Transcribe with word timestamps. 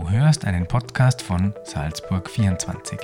Du 0.00 0.10
hörst 0.10 0.44
einen 0.44 0.68
Podcast 0.68 1.22
von 1.22 1.54
Salzburg 1.64 2.30
24. 2.30 3.00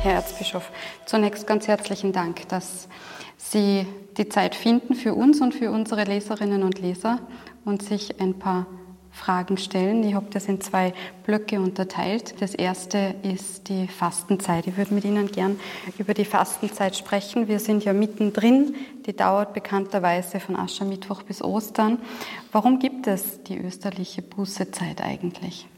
Herr 0.00 0.12
Erzbischof, 0.12 0.70
zunächst 1.06 1.44
ganz 1.48 1.66
herzlichen 1.66 2.12
Dank, 2.12 2.48
dass 2.50 2.88
Sie 3.36 3.84
die 4.16 4.28
Zeit 4.28 4.54
finden 4.54 4.94
für 4.94 5.14
uns 5.14 5.40
und 5.40 5.54
für 5.54 5.72
unsere 5.72 6.04
Leserinnen 6.04 6.62
und 6.62 6.78
Leser 6.78 7.18
und 7.64 7.82
sich 7.82 8.20
ein 8.20 8.38
paar 8.38 8.66
Fragen 9.14 9.56
stellen. 9.58 10.02
Ich 10.02 10.14
habe 10.14 10.26
das 10.30 10.46
in 10.46 10.60
zwei 10.60 10.92
Blöcke 11.24 11.60
unterteilt. 11.60 12.34
Das 12.40 12.52
erste 12.52 13.14
ist 13.22 13.68
die 13.68 13.86
Fastenzeit. 13.86 14.66
Ich 14.66 14.76
würde 14.76 14.92
mit 14.92 15.04
Ihnen 15.04 15.30
gern 15.30 15.60
über 15.98 16.14
die 16.14 16.24
Fastenzeit 16.24 16.96
sprechen. 16.96 17.46
Wir 17.46 17.60
sind 17.60 17.84
ja 17.84 17.92
mittendrin. 17.92 18.74
Die 19.06 19.14
dauert 19.14 19.54
bekannterweise 19.54 20.40
von 20.40 20.56
Aschermittwoch 20.56 21.22
bis 21.22 21.42
Ostern. 21.42 21.98
Warum 22.50 22.80
gibt 22.80 23.06
es 23.06 23.42
die 23.44 23.56
österliche 23.56 24.20
Bußezeit 24.20 25.00
eigentlich? 25.00 25.68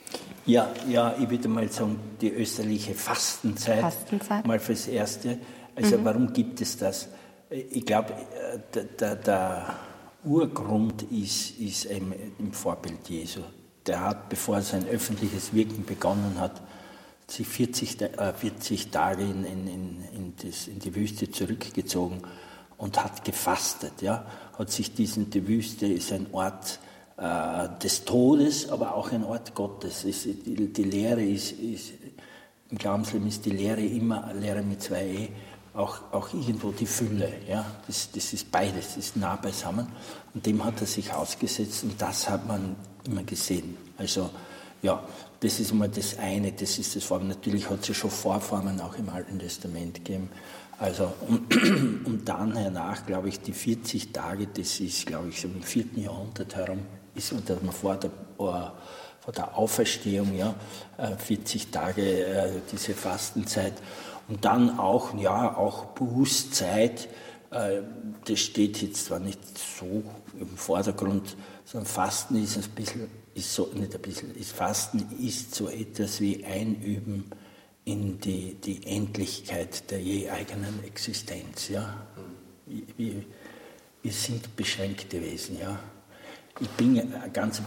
Ja, 0.47 0.70
ja, 0.89 1.14
ich 1.20 1.28
würde 1.28 1.48
mal 1.48 1.69
sagen, 1.69 1.98
die 2.20 2.30
österliche 2.33 2.95
Fastenzeit. 2.95 3.80
Fastenzeit. 3.80 4.47
Mal 4.47 4.61
fürs 4.61 4.89
Erste. 4.89 5.39
Also, 5.75 5.98
mhm. 5.98 6.05
warum 6.05 6.33
gibt 6.33 6.61
es 6.62 6.78
das? 6.78 7.09
Ich 7.50 7.84
glaube, 7.84 8.12
äh, 8.12 8.59
der, 8.75 8.84
der, 8.84 9.16
der 9.16 9.75
Urgrund 10.27 11.03
ist, 11.11 11.59
ist 11.59 11.87
im 11.87 12.53
Vorbild 12.53 13.09
Jesu. 13.09 13.41
Der 13.87 14.01
hat, 14.01 14.29
bevor 14.29 14.57
er 14.57 14.62
sein 14.62 14.87
öffentliches 14.89 15.55
Wirken 15.55 15.84
begonnen 15.84 16.41
hat, 16.41 16.61
sich 17.29 17.47
40, 17.47 18.01
äh, 18.03 18.33
40 18.33 18.91
Tage 18.91 19.23
in, 19.23 19.45
in, 19.45 19.67
in, 19.69 20.34
das, 20.43 20.69
in, 20.69 20.79
die 20.79 20.95
Wüste 20.95 21.31
zurückgezogen 21.31 22.23
und 22.77 23.03
hat 23.03 23.25
gefastet. 23.25 24.03
Ja? 24.03 24.27
Hat 24.59 24.70
sich 24.70 24.95
diesen, 24.95 25.31
die 25.31 25.47
Wüste 25.47 25.87
ist 25.87 26.12
ein 26.12 26.27
Ort 26.33 26.79
äh, 27.17 27.69
des 27.83 28.05
Todes, 28.05 28.69
aber 28.69 28.95
auch 28.95 29.12
ein 29.12 29.25
Ort 29.25 29.55
Gottes. 29.55 30.05
Ist, 30.05 30.25
die, 30.25 30.72
die, 30.72 30.84
Lehre 30.84 31.25
ist, 31.25 31.53
ist, 31.53 31.93
im 32.70 32.78
Glaubensleben 32.78 33.28
ist 33.28 33.45
die 33.45 33.50
Lehre 33.50 33.83
immer 33.83 34.33
Lehre 34.34 34.62
mit 34.62 34.83
zwei 34.83 35.06
E 35.06 35.28
auch, 35.77 36.00
auch 36.12 36.32
irgendwo 36.32 36.72
die 36.72 36.86
Fülle. 36.86 37.32
Ja? 37.48 37.64
Das, 37.86 38.10
das 38.12 38.32
ist 38.32 38.50
beides, 38.50 38.94
das 38.94 38.96
ist 38.98 39.16
nah 39.16 39.36
beisammen. 39.36 39.86
Und 40.34 40.46
dem 40.46 40.64
hat 40.64 40.80
er 40.80 40.86
sich 40.86 41.12
ausgesetzt 41.12 41.84
und 41.84 42.00
das 42.00 42.28
hat 42.28 42.46
man 42.46 42.77
immer 43.05 43.22
gesehen. 43.22 43.77
Also 43.98 44.30
ja, 44.82 45.02
das 45.41 45.60
ist 45.60 45.70
immer 45.70 45.88
das 45.88 46.19
eine, 46.19 46.52
das 46.52 46.78
ist 46.78 46.97
das 46.97 47.04
Form. 47.04 47.28
Natürlich 47.28 47.69
hat 47.69 47.80
es 47.80 47.88
ja 47.88 47.94
schon 47.94 48.10
Vorformen 48.10 48.80
auch 48.80 48.97
im 48.97 49.08
Alten 49.08 49.38
Testament 49.38 49.97
gegeben. 49.97 50.30
Also, 50.78 51.12
und, 51.28 51.54
und 52.04 52.28
dann 52.28 52.54
hernach, 52.56 53.06
glaube 53.06 53.28
ich, 53.28 53.41
die 53.41 53.52
40 53.52 54.12
Tage, 54.12 54.47
das 54.47 54.80
ist, 54.80 55.06
glaube 55.06 55.28
ich, 55.28 55.41
so 55.41 55.48
im 55.48 55.62
4. 55.62 55.84
Jahrhundert 55.97 56.54
herum, 56.54 56.80
ist 57.14 57.32
unter 57.32 57.56
vor 57.72 57.97
der, 57.97 58.10
vor 58.36 59.32
der 59.34 59.56
Auferstehung, 59.56 60.36
ja, 60.36 60.54
40 61.19 61.62
äh, 61.62 61.70
Tage 61.70 62.27
äh, 62.27 62.50
diese 62.70 62.92
Fastenzeit. 62.92 63.74
Und 64.28 64.44
dann 64.44 64.78
auch, 64.78 65.16
ja, 65.19 65.56
auch 65.56 65.86
Bußzeit, 65.86 67.08
äh, 67.50 67.82
das 68.24 68.41
steht 68.41 68.82
jetzt 68.82 69.06
zwar 69.06 69.20
nicht 69.20 69.41
so 69.56 70.02
im 70.38 70.56
Vordergrund, 70.56 71.36
sondern 71.64 71.86
Fasten 71.86 72.42
ist 72.42 72.56
ein 72.56 72.70
bisschen, 72.74 73.08
ist 73.34 73.54
so, 73.54 73.70
nicht 73.74 73.94
ein 73.94 74.02
bisschen, 74.02 74.34
ist 74.34 74.52
Fasten 74.52 75.06
ist 75.20 75.54
so 75.54 75.69
etwas 75.69 76.20
wie 76.20 76.44
Einüben 76.44 77.30
in 77.84 78.19
die, 78.19 78.54
die 78.54 78.84
Endlichkeit 78.86 79.91
der 79.91 80.00
je 80.00 80.28
eigenen 80.28 80.82
Existenz, 80.84 81.69
ja. 81.69 81.94
Wir, 82.97 83.22
wir 84.02 84.12
sind 84.12 84.56
beschränkte 84.56 85.22
Wesen, 85.22 85.58
ja. 85.60 85.78
Ich 86.59 86.71
bin 86.71 87.12
ganz 87.35 87.61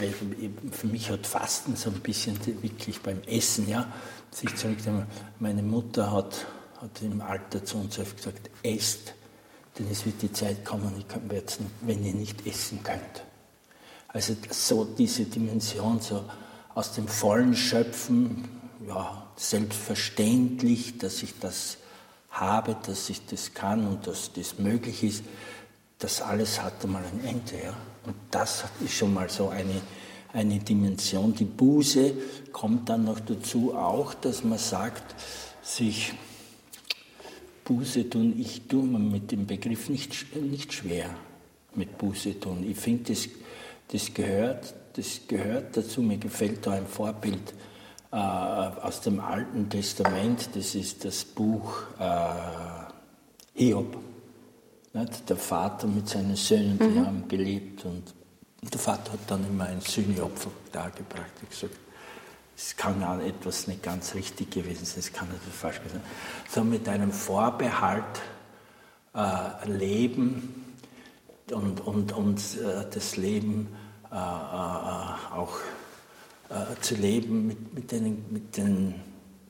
für 0.72 0.88
mich 0.88 1.12
hat 1.12 1.28
Fasten 1.28 1.76
so 1.76 1.90
ein 1.92 2.00
bisschen 2.00 2.40
wirklich 2.62 3.00
beim 3.02 3.22
Essen, 3.28 3.70
ja, 3.70 3.92
sich 4.32 4.56
zurücknehmen. 4.56 5.06
Meine 5.40 5.62
Mutter 5.62 6.12
hat, 6.12 6.48
hat 6.82 7.02
im 7.02 7.22
Alter 7.22 7.64
zu 7.64 7.78
uns 7.78 7.98
gesagt, 7.98 8.50
esst, 8.64 9.14
denn 9.78 9.88
es 9.92 10.06
wird 10.06 10.22
die 10.24 10.32
Zeit 10.32 10.66
kommen, 10.66 10.92
wenn 11.82 12.04
ihr 12.04 12.14
nicht 12.14 12.48
essen 12.48 12.82
könnt. 12.84 13.24
Also 14.08 14.36
so 14.50 14.86
diese 14.86 15.26
Dimension, 15.26 16.02
so 16.02 16.26
aus 16.74 16.94
dem 16.94 17.08
Vollen 17.08 17.56
schöpfen, 17.56 18.50
ja, 18.88 19.28
selbstverständlich, 19.36 20.98
dass 20.98 21.22
ich 21.22 21.38
das 21.40 21.78
habe, 22.32 22.76
dass 22.86 23.10
ich 23.10 23.26
das 23.28 23.54
kann 23.54 23.86
und 23.86 24.08
dass 24.08 24.34
das 24.34 24.58
möglich 24.58 25.04
ist, 25.04 25.24
das 26.00 26.22
alles 26.22 26.62
hat 26.62 26.84
einmal 26.84 27.04
ein 27.04 27.24
Ende. 27.24 27.64
Ja? 27.64 27.74
Und 28.10 28.16
das 28.32 28.64
ist 28.84 28.96
schon 28.96 29.14
mal 29.14 29.30
so 29.30 29.50
eine, 29.50 29.82
eine 30.34 30.58
Dimension. 30.58 31.36
Die 31.36 31.46
Buße 31.46 32.14
kommt 32.52 32.90
dann 32.90 33.04
noch 33.06 33.20
dazu 33.20 33.76
auch, 33.76 34.16
dass 34.16 34.44
man 34.44 34.58
sagt, 34.58 35.16
sich 35.62 36.14
Buße 37.66 38.10
tun, 38.10 38.34
ich 38.40 38.64
tue 38.68 38.84
mir 38.84 38.98
mit 38.98 39.32
dem 39.32 39.46
Begriff 39.46 39.90
nicht, 39.90 40.36
nicht 40.36 40.74
schwer 40.74 41.12
mit 41.76 42.00
Buße 42.00 42.40
tun. 42.40 42.66
Ich 42.68 42.80
finde, 42.80 43.14
das, 43.14 43.30
das, 43.90 44.12
gehört, 44.12 44.74
das 44.94 45.22
gehört 45.28 45.78
dazu. 45.78 46.02
Mir 46.02 46.18
gefällt 46.18 46.66
da 46.66 46.72
ein 46.72 46.88
Vorbild 46.88 47.54
äh, 48.12 48.16
aus 48.16 49.02
dem 49.02 49.20
Alten 49.20 49.70
Testament, 49.70 50.50
das 50.56 50.74
ist 50.74 51.06
das 51.06 51.24
Buch 51.24 51.84
äh, 52.00 52.90
Hiob. 53.54 54.09
Nicht? 54.94 55.30
Der 55.30 55.38
Vater 55.38 55.88
mit 55.88 56.10
seinen 56.10 56.36
Söhnen, 56.36 56.80
die 56.80 56.86
mhm. 56.86 57.06
haben 57.06 57.28
gelebt 57.28 57.86
und, 57.86 58.04
und, 58.62 58.74
der 58.74 58.80
Vater 58.80 59.14
hat 59.14 59.20
dann 59.28 59.46
immer 59.48 59.66
ein 59.66 59.82
Sühneopfer 59.82 60.50
dargebracht. 60.72 61.32
Ich 61.44 61.50
gesagt, 61.50 61.76
es 62.58 62.76
kann 62.76 63.00
ja 63.00 63.20
etwas 63.22 63.68
nicht 63.68 63.84
ganz 63.84 64.16
richtig 64.16 64.52
gewesen 64.52 64.86
sein, 64.86 65.00
es 65.00 65.14
kann 65.14 65.28
etwas 65.30 65.56
falsch 65.56 65.80
gewesen 65.80 66.02
sein. 66.02 66.12
So 66.50 66.64
mit 66.64 66.90
einem 66.90 67.12
Vorbehalt 67.12 68.04
äh, 69.14 69.70
leben 69.70 70.76
und, 71.52 71.82
und, 71.82 72.12
und 72.12 72.40
äh, 72.58 72.86
das 72.92 73.16
Leben 73.16 73.68
äh, 74.12 74.16
äh 74.16 74.18
auch 74.18 75.60
äh, 76.50 76.82
zu 76.82 76.96
leben 76.96 77.48
mit, 77.48 77.74
mit, 77.74 77.92
den, 77.92 78.26
mit 78.32 78.58
den, 78.58 78.96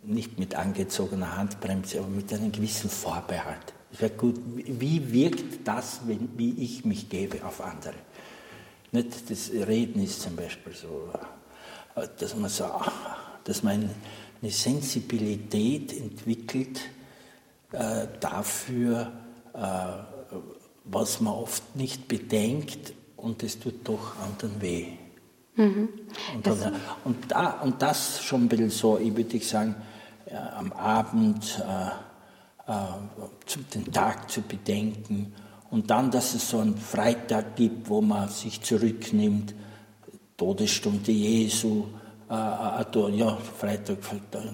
nicht 0.04 0.38
mit 0.38 0.56
angezogener 0.56 1.38
Handbremse, 1.38 2.00
aber 2.00 2.10
mit 2.10 2.32
einem 2.34 2.52
gewissen 2.52 2.90
Vorbehalt. 2.90 3.74
Es 3.92 4.02
wäre 4.02 4.12
gut, 4.12 4.36
wie 4.56 5.12
wirkt 5.12 5.68
das, 5.68 6.02
wenn, 6.06 6.30
wie 6.38 6.54
ich 6.64 6.86
mich 6.86 7.10
gebe 7.10 7.44
auf 7.44 7.62
andere? 7.62 7.96
Nicht 8.92 9.30
das 9.30 9.52
Reden 9.52 10.04
ist 10.04 10.22
zum 10.22 10.36
Beispiel 10.36 10.74
so, 10.74 11.10
äh, 11.96 12.08
dass 12.20 12.36
man 12.36 12.50
so, 12.50 12.66
dass 13.44 13.64
man 13.64 13.90
eine 14.42 14.52
Sensibilität 14.52 15.94
entwickelt 15.94 16.80
äh, 17.72 18.08
dafür, 18.20 19.12
äh, 19.54 19.60
was 20.86 21.22
man 21.22 21.34
oft 21.34 21.76
nicht 21.76 22.08
bedenkt 22.08 22.94
und 23.18 23.44
es 23.44 23.60
tut 23.60 23.88
doch 23.88 24.18
anderen 24.20 24.62
weh. 24.62 24.88
Mhm. 25.56 25.90
Und, 26.36 26.48
dann, 26.48 26.76
und, 27.04 27.32
da, 27.32 27.62
und 27.62 27.82
das 27.82 28.24
schon 28.24 28.46
ein 28.46 28.50
bisschen 28.50 28.70
so, 28.70 28.98
ich 28.98 29.16
würde 29.16 29.40
sagen, 29.40 29.76
ja, 30.32 30.54
am 30.58 30.72
Abend 30.72 31.62
äh, 31.68 31.88
äh, 31.88 31.92
den 33.74 33.92
Tag 33.92 34.30
zu 34.30 34.42
bedenken 34.42 35.34
und 35.72 35.90
dann, 35.90 36.12
dass 36.12 36.34
es 36.34 36.50
so 36.50 36.60
einen 36.60 36.78
Freitag 36.78 37.56
gibt, 37.56 37.90
wo 37.90 38.02
man 38.02 38.30
sich 38.30 38.62
zurücknimmt, 38.62 39.54
Todesstunde 40.38 41.12
Jesu, 41.12 41.86
äh, 42.30 42.34
äh, 42.34 43.16
ja, 43.16 43.38
Freitag, 43.38 43.98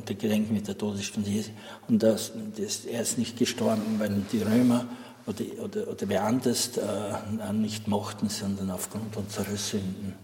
der 0.07 0.15
Gedenk 0.15 0.51
mit 0.51 0.67
der 0.67 0.77
Todesstunde 0.77 1.29
Jesu. 1.29 1.51
Und 1.87 2.01
das, 2.01 2.31
das, 2.57 2.85
er 2.85 3.01
ist 3.01 3.17
nicht 3.17 3.37
gestorben, 3.37 3.99
weil 3.99 4.23
die 4.31 4.41
Römer 4.41 4.85
oder, 5.25 5.43
oder, 5.63 5.87
oder 5.89 6.09
wer 6.09 6.23
anders 6.23 6.71
äh, 6.77 7.53
nicht 7.53 7.87
mochten, 7.87 8.29
sondern 8.29 8.71
aufgrund 8.71 9.15
unserer 9.15 9.57
Sünden. 9.57 10.15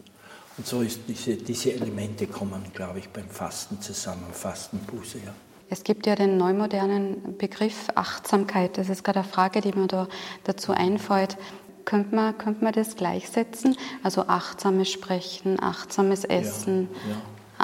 Und 0.58 0.68
so 0.68 0.82
ist 0.82 1.02
diese, 1.08 1.38
diese 1.38 1.74
Elemente 1.74 2.28
kommen, 2.28 2.64
glaube 2.74 3.00
ich, 3.00 3.10
beim 3.10 3.30
Fasten 3.30 3.80
zusammen, 3.82 4.26
Fastenbuße. 4.32 5.20
Ja. 5.20 5.34
Es 5.72 5.84
gibt 5.86 6.06
ja 6.06 6.16
den 6.16 6.36
neumodernen 6.36 7.38
Begriff 7.38 7.88
Achtsamkeit. 7.96 8.78
Das 8.78 8.90
ist 8.90 9.06
gerade 9.06 9.20
eine 9.20 9.28
Frage, 9.28 9.62
die 9.62 9.72
mir 9.72 9.88
da 9.88 10.10
dazu 10.44 10.74
einfällt. 10.74 11.38
Könnte 11.86 12.14
man, 12.14 12.38
könnte 12.38 12.62
man 12.62 12.74
das 12.74 12.98
gleichsetzen? 12.98 13.78
Also 14.04 14.28
achtsames 14.28 14.92
Sprechen, 14.92 15.64
achtsames 15.64 16.26
Essen, 16.26 16.90
ja, 17.08 17.12
ja. 17.12 17.22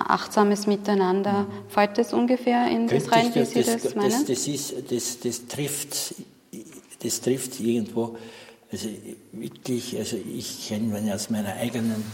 achtsames 0.08 0.68
Miteinander. 0.68 1.32
Ja. 1.32 1.48
Fällt 1.68 1.98
das 1.98 2.14
ungefähr 2.14 2.72
in 2.72 2.88
das 2.88 3.12
rein, 3.12 3.36
wie 3.36 3.44
Sie 3.44 3.62
das, 3.62 3.84
das 3.84 3.96
meinen? 3.96 4.10
Das, 4.10 4.24
das, 4.24 4.48
ist, 4.48 4.90
das, 4.90 5.20
das, 5.20 5.48
trifft, 5.48 6.16
das 7.04 7.20
trifft 7.20 7.60
irgendwo. 7.60 8.16
Also 8.72 8.88
wirklich, 9.34 9.98
also 9.98 10.16
ich 10.16 10.70
kenne, 10.70 10.94
wenn 10.94 11.08
ich 11.08 11.14
aus 11.14 11.30
meiner 11.30 11.56
eigenen 11.56 12.06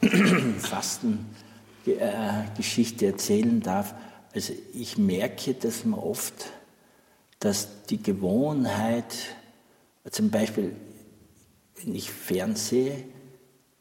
Fastengeschichte 0.60 3.06
erzählen 3.06 3.60
darf, 3.60 3.96
also 4.32 4.52
ich 4.74 4.98
merke 4.98 5.54
dass 5.54 5.84
man 5.84 5.98
oft, 5.98 6.46
dass 7.38 7.86
die 7.88 8.02
Gewohnheit, 8.02 9.14
zum 10.10 10.30
Beispiel, 10.30 10.76
wenn 11.82 11.94
ich 11.94 12.10
fernsehe, 12.10 13.04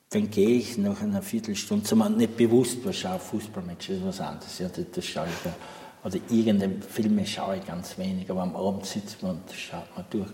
dann 0.09 0.31
gehe 0.31 0.57
ich 0.57 0.77
nach 0.77 1.01
einer 1.01 1.21
Viertelstunde, 1.21 1.85
zumal 1.85 2.09
nicht 2.09 2.35
bewusst, 2.35 2.79
was 2.83 2.95
schaue 2.95 3.19
Fußballmatch, 3.19 3.89
ist 3.89 4.05
was 4.05 4.21
anderes. 4.21 4.57
Ja, 4.57 4.69
das, 4.69 4.85
das 4.91 5.05
schaue 5.05 5.27
ich 5.27 5.43
da. 5.43 5.55
Oder 6.03 6.17
irgendeine 6.29 6.81
Filme 6.81 7.25
schaue 7.25 7.57
ich 7.57 7.65
ganz 7.65 7.97
wenig, 7.97 8.29
aber 8.31 8.41
am 8.41 8.55
Abend 8.55 8.85
sitzt 8.85 9.21
man 9.21 9.31
und 9.31 9.51
schaut 9.51 9.95
man 9.95 10.05
durch 10.09 10.29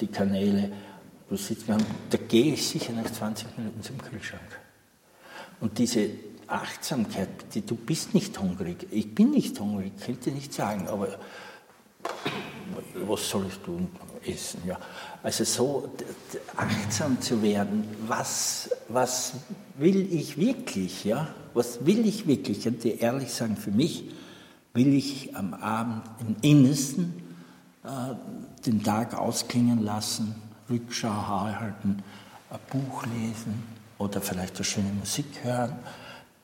die 0.00 0.06
Kanäle, 0.06 0.72
wo 1.28 1.36
sitzt 1.36 1.68
man, 1.68 1.84
da 2.08 2.18
gehe 2.28 2.54
ich 2.54 2.66
sicher 2.66 2.92
nach 2.92 3.10
20 3.10 3.58
Minuten 3.58 3.82
zum 3.82 3.98
Kühlschrank. 3.98 4.60
Und 5.60 5.76
diese 5.78 6.08
Achtsamkeit, 6.48 7.28
die, 7.54 7.62
du 7.62 7.74
bist 7.74 8.14
nicht 8.14 8.38
hungrig, 8.38 8.86
ich 8.90 9.14
bin 9.14 9.30
nicht 9.30 9.58
hungrig, 9.58 9.92
könnte 10.04 10.30
nicht 10.30 10.52
sagen, 10.52 10.88
aber 10.88 11.18
was 13.06 13.28
soll 13.28 13.46
ich 13.48 13.58
tun? 13.58 13.88
Essen, 14.24 14.62
ja. 14.66 14.78
Also 15.22 15.44
so 15.44 15.90
achtsam 16.56 17.20
zu 17.20 17.42
werden, 17.42 17.84
was, 18.06 18.70
was 18.88 19.34
will 19.76 20.12
ich 20.12 20.38
wirklich, 20.38 21.04
ja? 21.04 21.28
Was 21.54 21.86
will 21.86 22.06
ich 22.06 22.26
wirklich? 22.26 22.66
Und 22.66 22.82
dir 22.84 23.00
ehrlich 23.00 23.32
sagen, 23.32 23.56
für 23.56 23.70
mich 23.70 24.10
will 24.74 24.94
ich 24.94 25.34
am 25.36 25.54
Abend 25.54 26.02
im 26.20 26.36
Innersten 26.42 27.22
äh, 27.84 28.14
den 28.66 28.82
Tag 28.82 29.14
ausklingen 29.14 29.82
lassen, 29.82 30.34
Rückschau 30.68 31.28
halten, 31.28 32.02
ein 32.50 32.58
Buch 32.70 33.04
lesen 33.06 33.62
oder 33.98 34.20
vielleicht 34.20 34.56
eine 34.56 34.64
schöne 34.64 34.92
Musik 34.92 35.26
hören. 35.42 35.78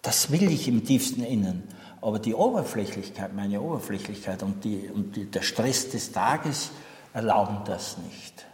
Das 0.03 0.33
will 0.33 0.51
ich 0.51 0.67
im 0.67 0.85
tiefsten 0.85 1.23
Innen. 1.23 1.63
Aber 2.01 2.19
die 2.19 2.35
Oberflächlichkeit, 2.35 3.33
meine 3.35 3.61
Oberflächlichkeit 3.61 4.43
und, 4.43 4.65
die, 4.65 4.91
und 4.93 5.15
die, 5.15 5.31
der 5.31 5.43
Stress 5.43 5.89
des 5.91 6.11
Tages 6.11 6.73
erlauben 7.15 7.61
das 7.65 7.97
nicht. 7.99 8.45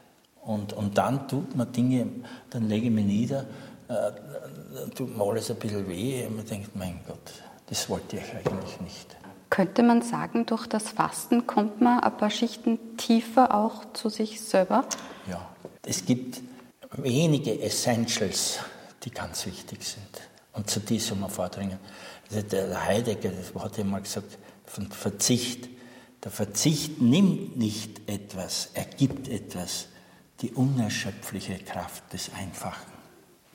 Und, 0.42 0.74
und 0.74 0.98
dann 0.98 1.26
tut 1.26 1.56
man 1.56 1.72
Dinge, 1.72 2.06
dann 2.50 2.68
lege 2.68 2.86
ich 2.86 2.92
mich 2.92 3.06
nieder, 3.06 3.46
äh, 3.88 4.90
tut 4.94 5.16
mir 5.16 5.24
alles 5.24 5.50
ein 5.50 5.56
bisschen 5.56 5.88
weh 5.88 6.26
und 6.26 6.36
man 6.36 6.46
denkt, 6.46 6.76
mein 6.76 7.00
Gott, 7.06 7.32
das 7.66 7.88
wollte 7.88 8.16
ich 8.16 8.34
eigentlich 8.34 8.80
nicht. 8.82 9.16
Könnte 9.48 9.82
man 9.82 10.02
sagen, 10.02 10.44
durch 10.44 10.66
das 10.66 10.90
Fasten 10.90 11.46
kommt 11.46 11.80
man 11.80 12.00
ein 12.00 12.16
paar 12.18 12.30
Schichten 12.30 12.78
tiefer 12.98 13.54
auch 13.54 13.92
zu 13.94 14.10
sich 14.10 14.42
selber? 14.42 14.84
Ja, 15.26 15.48
es 15.86 16.04
gibt 16.04 16.42
wenige 16.92 17.58
Essentials, 17.62 18.58
die 19.04 19.10
ganz 19.10 19.46
wichtig 19.46 19.82
sind. 19.86 20.28
Und 20.58 20.68
zu 20.68 20.80
die 20.80 20.98
soll 20.98 21.18
man 21.18 21.30
vordringen. 21.30 21.78
Also 22.28 22.42
der 22.42 22.84
Heidegger 22.84 23.30
das 23.30 23.54
hat 23.62 23.84
mal 23.84 24.02
gesagt, 24.02 24.36
von 24.66 24.90
Verzicht. 24.90 25.68
Der 26.24 26.32
Verzicht 26.32 27.00
nimmt 27.00 27.56
nicht 27.56 28.08
etwas, 28.08 28.70
er 28.74 28.84
gibt 28.84 29.28
etwas, 29.28 29.86
die 30.40 30.50
unerschöpfliche 30.50 31.58
Kraft 31.58 32.12
des 32.12 32.32
Einfachen. 32.36 32.92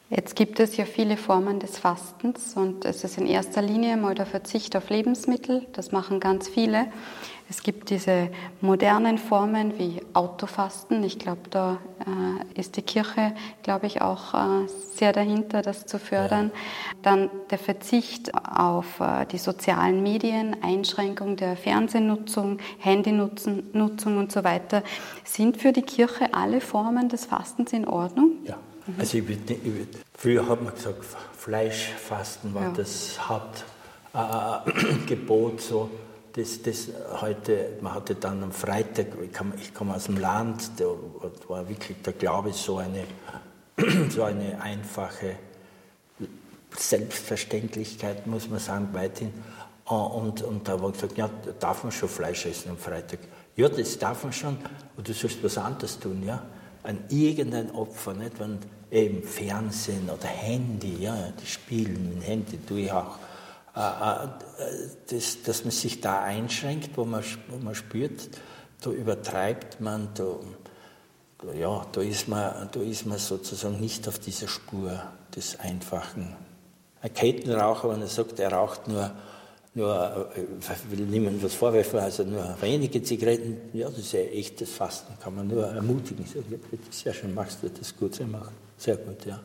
Jetzt 0.09 0.37
gibt 0.37 0.61
es 0.61 0.77
ja 0.77 0.85
viele 0.85 1.17
Formen 1.17 1.59
des 1.59 1.77
Fastens 1.77 2.53
und 2.55 2.85
es 2.85 3.03
ist 3.03 3.17
in 3.17 3.27
erster 3.27 3.61
Linie 3.61 3.97
mal 3.97 4.15
der 4.15 4.25
Verzicht 4.25 4.75
auf 4.77 4.89
Lebensmittel. 4.89 5.67
Das 5.73 5.91
machen 5.91 6.21
ganz 6.21 6.47
viele. 6.47 6.85
Es 7.49 7.61
gibt 7.61 7.89
diese 7.89 8.29
modernen 8.61 9.17
Formen 9.17 9.77
wie 9.77 10.01
Autofasten. 10.13 11.03
Ich 11.03 11.19
glaube, 11.19 11.41
da 11.49 11.77
äh, 11.99 12.59
ist 12.59 12.77
die 12.77 12.81
Kirche, 12.81 13.35
glaube 13.61 13.85
ich, 13.85 14.01
auch 14.01 14.33
äh, 14.33 14.67
sehr 14.95 15.13
dahinter, 15.13 15.61
das 15.61 15.85
zu 15.85 15.99
fördern. 15.99 16.51
Ja. 16.53 16.59
Dann 17.03 17.29
der 17.51 17.59
Verzicht 17.59 18.33
auf 18.33 18.99
äh, 18.99 19.25
die 19.25 19.37
sozialen 19.37 20.01
Medien, 20.01 20.55
Einschränkung 20.63 21.35
der 21.35 21.55
Fernsehnutzung, 21.55 22.59
Handynutzung 22.79 23.63
Nutzung 23.73 24.17
und 24.17 24.31
so 24.31 24.43
weiter. 24.43 24.81
Sind 25.23 25.57
für 25.57 25.73
die 25.73 25.83
Kirche 25.83 26.33
alle 26.33 26.61
Formen 26.61 27.09
des 27.09 27.25
Fastens 27.25 27.73
in 27.73 27.87
Ordnung? 27.87 28.37
Ja. 28.45 28.57
Mhm. 28.87 28.95
Also 28.99 29.17
ich 29.17 29.27
würd, 29.27 29.51
ich 29.51 29.63
würd, 29.63 29.89
früher 30.13 30.47
hat 30.47 30.61
man 30.63 30.73
gesagt, 30.73 31.03
Fleischfasten 31.37 32.53
war 32.53 32.63
ja. 32.63 32.71
das 32.71 33.19
Hauptgebot. 34.13 35.59
Äh, 35.59 35.61
so. 35.61 35.89
Das, 36.33 36.61
das 36.63 36.89
heute, 37.21 37.77
man 37.81 37.93
hatte 37.93 38.15
dann 38.15 38.41
am 38.41 38.51
Freitag, 38.51 39.07
ich 39.23 39.33
komme 39.33 39.53
komm 39.73 39.91
aus 39.91 40.05
dem 40.05 40.17
Land, 40.17 40.71
da 40.77 40.85
war 41.47 41.69
wirklich 41.69 42.01
der 42.01 42.13
Glaube 42.13 42.51
so 42.53 42.77
eine, 42.77 43.05
so 44.09 44.23
eine 44.23 44.59
einfache 44.59 45.35
Selbstverständlichkeit, 46.75 48.25
muss 48.25 48.49
man 48.49 48.59
sagen, 48.59 48.89
weithin. 48.93 49.31
Äh, 49.87 49.93
und, 49.93 50.41
und 50.41 50.67
da 50.67 50.81
war 50.81 50.91
gesagt, 50.91 51.17
ja, 51.17 51.29
darf 51.59 51.83
man 51.83 51.91
schon 51.91 52.09
Fleisch 52.09 52.47
essen 52.47 52.71
am 52.71 52.77
Freitag? 52.77 53.19
Ja, 53.55 53.69
das 53.69 53.99
darf 53.99 54.23
man 54.23 54.33
schon, 54.33 54.57
aber 54.93 55.03
du 55.03 55.13
sollst 55.13 55.43
was 55.43 55.57
anderes 55.59 55.99
tun, 55.99 56.23
ja 56.25 56.43
an 56.83 56.99
irgendein 57.09 57.71
Opfer, 57.71 58.13
nicht? 58.13 58.39
Wenn 58.39 58.59
eben 58.91 59.23
Fernsehen 59.23 60.09
oder 60.09 60.27
Handy, 60.27 61.03
ja, 61.03 61.29
die 61.41 61.45
spielen 61.45 62.13
mit 62.13 62.27
Handy, 62.27 62.57
tue 62.57 62.81
ich 62.81 62.91
auch, 62.91 63.17
äh, 63.75 63.79
äh, 63.79 64.27
das, 65.09 65.43
dass 65.43 65.63
man 65.63 65.71
sich 65.71 66.01
da 66.01 66.21
einschränkt, 66.21 66.91
wo 66.95 67.05
man, 67.05 67.23
wo 67.49 67.57
man 67.57 67.75
spürt, 67.75 68.29
da 68.81 68.89
übertreibt 68.91 69.81
man, 69.81 70.09
da, 70.13 70.35
ja, 71.53 71.85
da 71.91 72.01
ist, 72.01 72.27
man, 72.27 72.69
da 72.71 72.79
ist 72.81 73.05
man 73.05 73.17
sozusagen 73.17 73.79
nicht 73.79 74.07
auf 74.07 74.19
dieser 74.19 74.47
Spur 74.47 75.01
des 75.35 75.59
Einfachen. 75.59 76.35
Ein 77.01 77.13
Kettenraucher, 77.13 77.89
wenn 77.89 78.01
er 78.01 78.07
sagt, 78.07 78.39
er 78.39 78.53
raucht 78.53 78.87
nur 78.87 79.11
nur, 79.75 80.29
ich 80.35 80.69
äh, 80.69 80.91
will 80.91 81.05
niemandem 81.05 81.41
was 81.41 81.55
vorwerfen, 81.55 81.99
also 81.99 82.23
nur 82.23 82.55
wenige 82.61 83.01
Zigaretten, 83.01 83.57
ja, 83.73 83.89
das 83.89 83.99
ist 83.99 84.13
ja 84.13 84.19
echtes 84.19 84.71
Fasten, 84.71 85.13
kann 85.19 85.35
man 85.35 85.47
nur 85.47 85.65
ermutigen. 85.65 86.25
Sehr 86.91 87.13
schön, 87.13 87.33
machst 87.33 87.63
du 87.63 87.69
das 87.69 87.95
gut, 87.97 88.19
sehr 88.77 88.97
gut, 88.97 89.25
ja. 89.25 89.39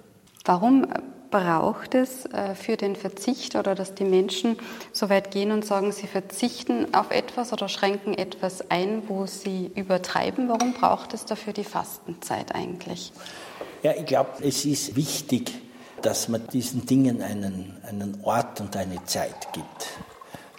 Warum 0.44 0.86
braucht 1.30 1.94
es 1.94 2.26
äh, 2.26 2.54
für 2.54 2.76
den 2.76 2.96
Verzicht 2.96 3.56
oder 3.56 3.74
dass 3.74 3.94
die 3.94 4.04
Menschen 4.04 4.56
so 4.92 5.08
weit 5.08 5.30
gehen 5.30 5.52
und 5.52 5.64
sagen, 5.64 5.92
sie 5.92 6.06
verzichten 6.06 6.94
auf 6.94 7.10
etwas 7.10 7.52
oder 7.52 7.68
schränken 7.68 8.14
etwas 8.14 8.70
ein, 8.70 9.02
wo 9.08 9.26
sie 9.26 9.70
übertreiben? 9.74 10.48
Warum 10.48 10.72
braucht 10.72 11.14
es 11.14 11.24
dafür 11.24 11.52
die 11.52 11.64
Fastenzeit 11.64 12.54
eigentlich? 12.54 13.12
Ja, 13.82 13.92
ich 13.92 14.06
glaube, 14.06 14.30
es 14.42 14.64
ist 14.64 14.96
wichtig, 14.96 15.52
dass 16.02 16.28
man 16.28 16.46
diesen 16.48 16.86
Dingen 16.86 17.22
einen, 17.22 17.76
einen 17.86 18.20
Ort 18.22 18.60
und 18.60 18.76
eine 18.76 19.04
Zeit 19.04 19.52
gibt 19.52 19.88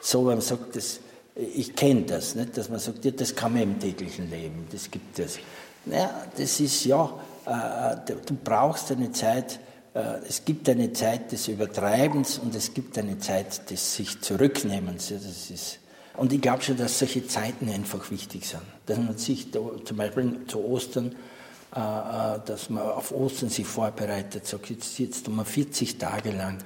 so, 0.01 0.21
wenn 0.27 0.35
man 0.35 0.41
sagt, 0.41 0.75
das, 0.75 0.99
ich 1.35 1.75
kenne 1.75 2.01
das, 2.01 2.35
nicht? 2.35 2.57
dass 2.57 2.69
man 2.69 2.79
sagt, 2.79 3.05
ja, 3.05 3.11
das 3.11 3.35
kann 3.35 3.53
man 3.53 3.63
im 3.63 3.79
täglichen 3.79 4.29
Leben, 4.29 4.67
das 4.71 4.89
gibt 4.89 5.19
es. 5.19 5.39
Naja, 5.85 6.09
das 6.37 6.59
ist 6.59 6.85
ja, 6.85 7.09
äh, 7.45 8.13
du 8.25 8.35
brauchst 8.43 8.91
eine 8.91 9.11
Zeit, 9.11 9.53
äh, 9.53 9.68
es 10.27 10.45
gibt 10.45 10.69
eine 10.69 10.93
Zeit 10.93 11.31
des 11.31 11.47
Übertreibens 11.47 12.37
und 12.37 12.55
es 12.55 12.73
gibt 12.73 12.97
eine 12.97 13.17
Zeit 13.19 13.69
des 13.69 13.95
sich 13.95 14.21
Zurücknehmens. 14.21 15.09
Das 15.09 15.49
ist, 15.49 15.79
und 16.17 16.33
ich 16.33 16.41
glaube 16.41 16.61
schon, 16.61 16.77
dass 16.77 16.99
solche 16.99 17.25
Zeiten 17.27 17.69
einfach 17.69 18.09
wichtig 18.11 18.45
sind. 18.45 18.61
Dass 18.85 18.97
man 18.97 19.17
sich 19.17 19.51
da, 19.51 19.59
zum 19.83 19.97
Beispiel 19.97 20.45
zu 20.47 20.63
Ostern, 20.63 21.15
äh, 21.75 21.79
äh 21.79 22.39
dass 22.45 22.69
man 22.69 22.83
auf 22.83 23.11
Ostern 23.11 23.49
sich 23.49 23.65
vorbereitet, 23.65 24.45
sagt, 24.45 24.69
jetzt, 24.69 24.99
jetzt 24.99 25.27
um 25.27 25.43
40 25.43 25.97
Tage 25.97 26.31
lang 26.31 26.57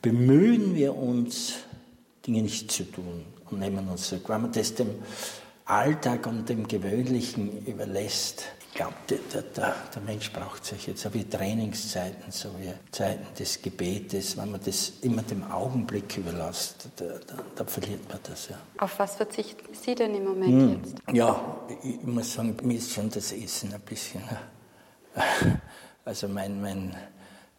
bemühen 0.00 0.74
wir 0.74 0.96
uns, 0.96 1.54
Dinge 2.26 2.42
nicht 2.42 2.70
zu 2.70 2.84
tun 2.84 3.24
und 3.50 3.58
nehmen 3.58 3.88
uns 3.88 4.08
zurück. 4.08 4.28
Wenn 4.28 4.42
man 4.42 4.52
das 4.52 4.74
dem 4.74 4.90
Alltag 5.64 6.26
und 6.26 6.48
dem 6.48 6.66
Gewöhnlichen 6.66 7.64
überlässt, 7.66 8.44
ich 8.72 8.78
glaube, 8.78 8.94
der, 9.10 9.18
der, 9.18 9.74
der, 9.94 10.02
Mensch 10.02 10.32
braucht 10.32 10.64
sich 10.64 10.86
jetzt 10.86 11.02
so 11.02 11.12
wie 11.12 11.24
Trainingszeiten, 11.24 12.32
so 12.32 12.48
wie 12.58 12.72
Zeiten 12.90 13.26
des 13.38 13.60
Gebetes. 13.60 14.34
Wenn 14.38 14.50
man 14.50 14.62
das 14.64 14.94
immer 15.02 15.20
dem 15.22 15.44
Augenblick 15.50 16.16
überlässt, 16.16 16.88
da, 16.96 17.04
da, 17.04 17.34
da 17.54 17.64
verliert 17.66 18.08
man 18.08 18.18
das. 18.22 18.48
Ja. 18.48 18.56
Auf 18.78 18.98
was 18.98 19.16
verzichten 19.16 19.74
Sie 19.74 19.94
denn 19.94 20.14
im 20.14 20.24
Moment 20.24 20.48
hm. 20.48 20.80
jetzt? 20.84 20.94
Ja, 21.12 21.58
ich, 21.82 21.96
ich, 21.96 22.02
muss 22.02 22.32
sagen, 22.32 22.56
mir 22.62 22.78
ist 22.78 22.92
schon 22.92 23.10
das 23.10 23.32
Essen 23.32 23.74
ein 23.74 23.80
bisschen. 23.80 24.22
Also 26.04 26.26
mein, 26.26 26.60
mein 26.60 26.96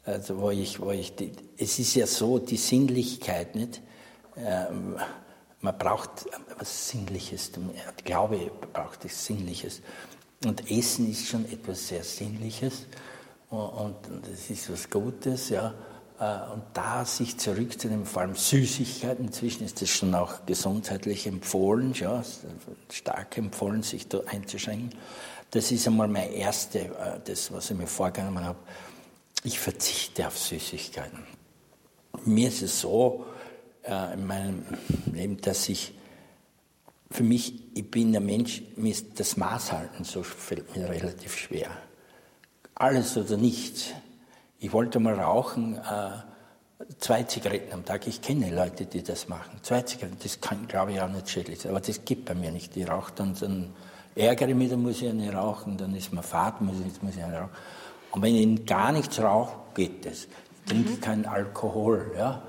also 0.06 0.38
wo 0.38 0.52
ich, 0.52 0.82
wo 0.82 0.92
ich 0.92 1.16
die, 1.16 1.32
es 1.58 1.80
ist 1.80 1.96
ja 1.96 2.06
so, 2.06 2.40
die 2.40 2.58
Sinnlichkeit, 2.58 3.56
nicht? 3.56 3.82
Ähm, 4.36 4.98
man 5.62 5.78
braucht 5.78 6.26
etwas 6.52 6.90
Sinnliches. 6.90 7.52
Ich 7.98 8.04
glaube, 8.04 8.52
braucht 8.74 9.06
es 9.06 9.26
Sinnliches. 9.26 9.82
Und 10.46 10.70
Essen 10.70 11.10
ist 11.10 11.28
schon 11.28 11.46
etwas 11.46 11.88
sehr 11.88 12.04
Sinnliches 12.04 12.88
und 13.50 13.96
es 14.32 14.50
ist 14.50 14.72
was 14.72 14.90
Gutes, 14.90 15.50
ja. 15.50 15.74
Äh, 16.20 16.54
und 16.54 16.64
da 16.74 17.06
sich 17.06 17.38
zurückzunehmen, 17.38 18.06
vor 18.06 18.24
allem 18.24 18.36
Süßigkeiten, 18.36 19.26
inzwischen 19.26 19.64
ist 19.64 19.82
das 19.82 19.90
schon 19.90 20.14
auch 20.16 20.46
gesundheitlich 20.46 21.28
empfohlen, 21.28 21.94
ja, 21.94 22.24
stark 22.92 23.38
empfohlen, 23.38 23.84
sich 23.84 24.08
da 24.08 24.22
einzuschränken. 24.26 24.98
Das 25.52 25.72
ist 25.72 25.88
einmal 25.88 26.08
mein 26.08 26.32
erste, 26.32 26.80
äh, 26.80 27.20
das, 27.24 27.52
was 27.52 27.70
ich 27.70 27.78
mir 27.78 27.88
vorgenommen 27.88 28.44
habe. 28.44 28.60
Ich 29.44 29.60
verzichte 29.60 30.28
auf 30.28 30.38
Süßigkeiten. 30.38 31.20
Mir 32.26 32.48
ist 32.48 32.62
es 32.62 32.80
so, 32.82 33.26
äh, 33.84 34.14
in 34.14 34.26
meinem 34.26 34.64
Leben, 35.12 35.38
dass 35.42 35.70
ich 35.70 35.94
für 37.14 37.24
mich, 37.24 37.54
ich 37.76 37.92
bin 37.92 38.16
ein 38.16 38.26
Mensch, 38.26 38.64
mir 38.76 38.90
ist 38.90 39.20
das 39.20 39.38
Maß 39.38 39.72
halten, 39.72 40.04
so 40.04 40.24
fällt 40.24 40.76
mir 40.76 40.90
relativ 40.90 41.38
schwer. 41.38 41.70
Alles 42.74 43.16
oder 43.16 43.38
nichts. 43.38 43.92
Ich 44.58 44.74
wollte 44.74 45.00
mal 45.00 45.14
rauchen, 45.14 45.78
äh, 45.78 46.88
zwei 46.98 47.22
Zigaretten 47.22 47.72
am 47.72 47.86
Tag. 47.86 48.08
Ich 48.08 48.20
kenne 48.22 48.50
Leute, 48.54 48.88
die 48.88 49.04
das 49.04 49.30
machen. 49.30 49.60
Zwei 49.62 49.84
Zigaretten, 49.84 50.18
das 50.24 50.42
kann, 50.42 50.68
glaube 50.68 50.94
ich, 50.94 51.02
auch 51.02 51.10
nicht 51.10 51.30
schädlich 51.30 51.60
sein. 51.60 51.70
Aber 51.70 51.82
das 51.82 52.04
gibt 52.04 52.26
bei 52.26 52.34
mir 52.34 52.52
nicht. 52.52 52.76
Ich 52.76 52.90
rauche 52.90 53.12
dann, 53.16 53.36
dann 53.40 53.70
ärgere 54.16 54.50
ich 54.50 54.56
mich, 54.56 54.72
dann 54.72 54.82
muss 54.82 55.00
ich 55.00 55.08
eine 55.08 55.32
rauchen, 55.32 55.78
dann 55.78 55.96
ist 55.96 56.12
mir 56.14 56.24
Fahrt, 56.24 56.62
muss 56.62 56.78
ich, 56.80 57.00
muss 57.04 57.16
ich 57.16 57.24
eine 57.24 57.42
rauchen. 57.42 57.52
Und 58.10 58.22
wenn 58.24 58.36
ich 58.36 58.66
gar 58.66 58.92
nichts 58.92 59.20
rauche, 59.20 59.56
geht 59.76 60.04
das. 60.04 60.24
Ich 60.24 60.72
trinke 60.72 60.94
mhm. 60.94 61.02
keinen 61.02 61.26
Alkohol, 61.28 62.12
ja. 62.18 62.42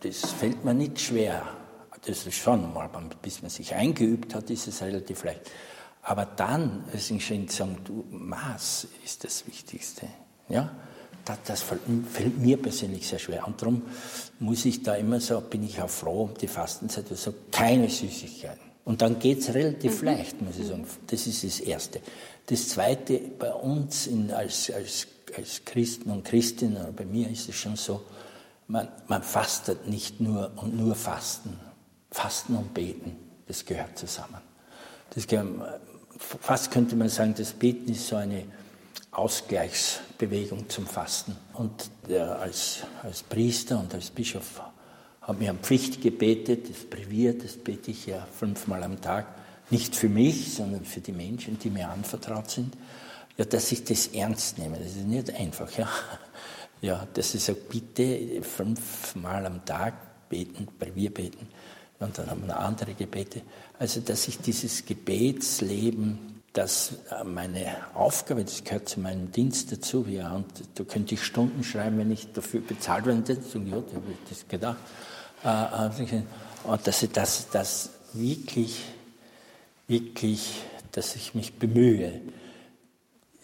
Das 0.00 0.30
fällt 0.32 0.62
mir 0.62 0.74
nicht 0.74 1.00
schwer. 1.00 1.42
Das 2.04 2.26
ist 2.26 2.36
schon 2.36 2.72
mal, 2.72 2.88
bis 3.22 3.42
man 3.42 3.50
sich 3.50 3.74
eingeübt 3.74 4.34
hat, 4.34 4.50
ist 4.50 4.68
es 4.68 4.82
relativ 4.82 5.24
leicht. 5.24 5.40
Aber 6.02 6.24
dann, 6.24 6.84
es 6.92 7.10
ist 7.10 7.22
schön 7.22 7.48
zu 7.48 7.56
sagen, 7.56 7.78
du, 7.84 8.04
Maß 8.10 8.86
ist 9.04 9.24
das 9.24 9.46
Wichtigste. 9.46 10.06
Ja? 10.48 10.70
Das, 11.24 11.38
das, 11.44 11.62
fällt 11.62 12.38
mir 12.38 12.56
persönlich 12.56 13.06
sehr 13.06 13.18
schwer. 13.18 13.46
Und 13.46 13.60
darum 13.60 13.82
muss 14.38 14.64
ich 14.64 14.82
da 14.82 14.94
immer 14.94 15.20
so, 15.20 15.40
bin 15.40 15.64
ich 15.64 15.82
auch 15.82 15.90
froh 15.90 16.22
um 16.22 16.34
die 16.34 16.48
Fastenzeit, 16.48 17.04
also 17.10 17.34
keine 17.50 17.90
Süßigkeiten. 17.90 18.68
Und 18.86 19.02
dann 19.02 19.18
geht 19.18 19.40
es 19.40 19.52
relativ 19.52 20.00
mhm. 20.00 20.06
leicht, 20.06 20.40
muss 20.40 20.58
ich 20.58 20.66
sagen. 20.66 20.86
Das 21.08 21.26
ist 21.26 21.44
das 21.44 21.60
Erste. 21.60 22.00
Das 22.46 22.70
Zweite, 22.70 23.20
bei 23.38 23.52
uns 23.52 24.06
in, 24.06 24.32
als, 24.32 24.70
als, 24.70 25.06
als 25.36 25.62
Christen 25.66 26.10
und 26.10 26.24
Christinnen, 26.24 26.94
bei 26.96 27.04
mir 27.04 27.28
ist 27.28 27.50
es 27.50 27.56
schon 27.56 27.76
so, 27.76 28.02
man, 28.66 28.88
man 29.08 29.22
fastet 29.22 29.86
nicht 29.86 30.20
nur 30.20 30.52
und 30.56 30.74
nur 30.74 30.94
Fasten. 30.94 31.58
Fasten 32.10 32.56
und 32.56 32.74
Beten, 32.74 33.16
das 33.46 33.64
gehört 33.64 33.98
zusammen. 33.98 34.40
Das 35.14 35.26
fast 36.18 36.70
könnte 36.70 36.96
man 36.96 37.08
sagen, 37.08 37.34
das 37.36 37.52
Beten 37.52 37.92
ist 37.92 38.08
so 38.08 38.16
eine 38.16 38.44
Ausgleichsbewegung 39.10 40.68
zum 40.68 40.86
Fasten. 40.86 41.36
Und 41.54 41.90
der, 42.08 42.38
als, 42.38 42.80
als 43.02 43.22
Priester 43.22 43.78
und 43.80 43.94
als 43.94 44.10
Bischof 44.10 44.62
habe 45.22 45.42
ich 45.42 45.48
eine 45.48 45.58
Pflicht 45.58 46.00
gebetet, 46.00 46.70
das 46.70 46.84
Brevier, 46.84 47.36
das 47.36 47.56
bete 47.56 47.90
ich 47.90 48.06
ja 48.06 48.26
fünfmal 48.38 48.82
am 48.82 49.00
Tag, 49.00 49.26
nicht 49.70 49.94
für 49.94 50.08
mich, 50.08 50.54
sondern 50.54 50.84
für 50.84 51.00
die 51.00 51.12
Menschen, 51.12 51.58
die 51.58 51.68
mir 51.68 51.90
anvertraut 51.90 52.50
sind, 52.50 52.74
ja, 53.36 53.44
dass 53.44 53.70
ich 53.70 53.84
das 53.84 54.08
ernst 54.08 54.58
nehme. 54.58 54.78
Das 54.78 54.88
ist 54.88 55.06
nicht 55.06 55.34
einfach, 55.34 55.70
ja. 55.76 55.88
Ja, 56.80 57.08
dass 57.12 57.34
ich 57.34 57.42
sage, 57.42 57.58
bitte 57.68 58.40
fünfmal 58.42 59.44
am 59.46 59.64
Tag 59.64 60.28
beten, 60.28 60.68
Brevier 60.78 61.12
beten. 61.12 61.48
Und 62.00 62.16
dann 62.16 62.30
haben 62.30 62.46
wir 62.46 62.58
andere 62.58 62.94
Gebete. 62.94 63.42
Also, 63.78 64.00
dass 64.00 64.28
ich 64.28 64.38
dieses 64.38 64.84
Gebetsleben 64.86 66.38
dass 66.58 66.92
äh, 67.10 67.24
meine 67.24 67.76
Aufgabe, 67.94 68.42
das 68.42 68.64
gehört 68.64 68.88
zu 68.88 68.98
meinem 68.98 69.30
Dienst 69.30 69.70
dazu, 69.70 70.04
ja, 70.08 70.34
und 70.34 70.46
da 70.74 70.82
könnte 70.82 71.14
ich 71.14 71.22
Stunden 71.22 71.62
schreiben, 71.62 71.98
wenn 71.98 72.10
ich 72.10 72.32
dafür 72.32 72.60
bezahlt 72.60 73.04
so, 73.04 73.58
ja, 73.60 73.80
da 73.80 73.94
habe 73.94 74.10
ich 74.10 74.28
das 74.28 74.48
gedacht, 74.48 74.78
äh, 75.44 75.48
äh, 75.48 76.22
und 76.64 76.86
dass 76.86 77.02
ich 77.02 77.12
das, 77.12 77.48
das 77.50 77.90
wirklich, 78.12 78.82
wirklich, 79.86 80.62
dass 80.90 81.14
ich 81.14 81.34
mich 81.34 81.54
bemühe. 81.54 82.20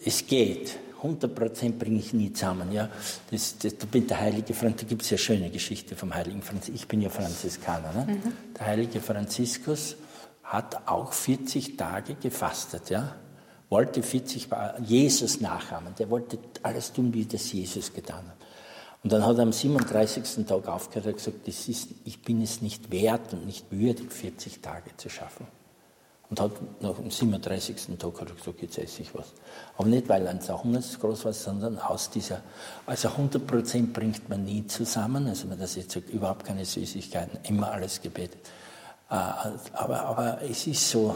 Es 0.03 0.27
geht. 0.27 0.77
100 1.05 1.33
Prozent 1.33 1.79
bringe 1.79 1.99
ich 1.99 2.13
nie 2.13 2.33
zusammen. 2.33 2.71
Ja. 2.71 2.89
Das, 3.31 3.57
das, 3.57 3.77
da 3.77 3.85
bin 3.85 4.07
der 4.07 4.19
heilige 4.19 4.53
Franz, 4.53 4.81
da 4.81 4.87
gibt 4.87 5.03
es 5.03 5.09
ja 5.09 5.17
schöne 5.17 5.49
Geschichte 5.49 5.95
vom 5.95 6.13
heiligen 6.13 6.41
Franziskus. 6.41 6.81
Ich 6.81 6.87
bin 6.87 7.01
ja 7.01 7.09
Franziskaner. 7.09 7.93
Ne? 7.93 8.13
Mhm. 8.13 8.33
Der 8.57 8.65
heilige 8.65 8.99
Franziskus 8.99 9.95
hat 10.43 10.87
auch 10.87 11.13
40 11.13 11.77
Tage 11.77 12.15
gefastet, 12.15 12.89
ja? 12.89 13.15
wollte 13.69 14.03
40 14.03 14.47
Jesus 14.85 15.41
nachahmen, 15.41 15.93
der 15.97 16.09
wollte 16.09 16.37
alles 16.63 16.93
tun, 16.93 17.13
wie 17.13 17.25
das 17.25 17.51
Jesus 17.51 17.93
getan 17.93 18.25
hat. 18.27 18.37
Und 19.03 19.11
dann 19.11 19.25
hat 19.25 19.37
er 19.37 19.43
am 19.43 19.51
37. 19.51 20.45
Tag 20.45 20.67
aufgehört 20.67 21.05
und 21.05 21.17
gesagt, 21.17 21.47
das 21.47 21.67
ist, 21.67 21.89
ich 22.05 22.21
bin 22.21 22.41
es 22.41 22.61
nicht 22.61 22.91
wert 22.91 23.33
und 23.33 23.45
nicht 23.45 23.65
würdig, 23.71 24.11
40 24.11 24.61
Tage 24.61 24.91
zu 24.97 25.09
schaffen. 25.09 25.45
Und 26.29 26.39
hat 26.39 26.51
nach 26.81 26.95
dem 26.95 27.11
37. 27.11 27.97
Tag 27.99 28.19
hat 28.19 28.29
er 28.29 28.35
gesagt, 28.35 28.61
jetzt 28.61 28.77
esse 28.79 29.03
ich 29.03 29.13
was. 29.13 29.33
Aber 29.77 29.87
nicht, 29.87 30.09
weil 30.09 30.27
ein 30.27 30.39
Hunger 30.41 30.81
groß 30.81 31.25
war, 31.25 31.33
sondern 31.33 31.77
aus 31.77 32.09
dieser, 32.09 32.41
also 32.87 33.09
100 33.09 33.45
Prozent 33.45 33.93
bringt 33.93 34.27
man 34.27 34.43
nie 34.43 34.65
zusammen, 34.65 35.27
also 35.27 35.47
man 35.47 35.59
das 35.59 35.75
jetzt 35.75 35.91
sagt, 35.91 36.09
überhaupt 36.09 36.45
keine 36.45 36.65
Süßigkeiten, 36.65 37.39
immer 37.43 37.71
alles 37.71 38.01
gebetet. 38.01 38.39
Äh, 39.09 39.13
aber, 39.73 40.01
aber 40.01 40.41
es 40.41 40.65
ist 40.65 40.89
so, 40.89 41.15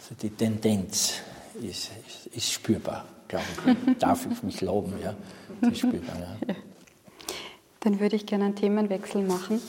so 0.00 0.14
die 0.20 0.30
Tendenz 0.30 1.14
ist, 1.60 1.90
ist, 2.06 2.26
ist 2.34 2.52
spürbar, 2.52 3.04
glaube 3.28 3.44
ich. 3.66 3.98
Darf 3.98 4.26
ich 4.30 4.42
mich 4.42 4.62
loben, 4.62 4.94
ja? 5.02 5.14
ist 5.68 5.80
spürbar, 5.80 6.16
ja. 6.18 6.54
Dann 7.80 8.00
würde 8.00 8.16
ich 8.16 8.24
gerne 8.24 8.44
einen 8.44 8.56
Themenwechsel 8.56 9.22
machen 9.22 9.60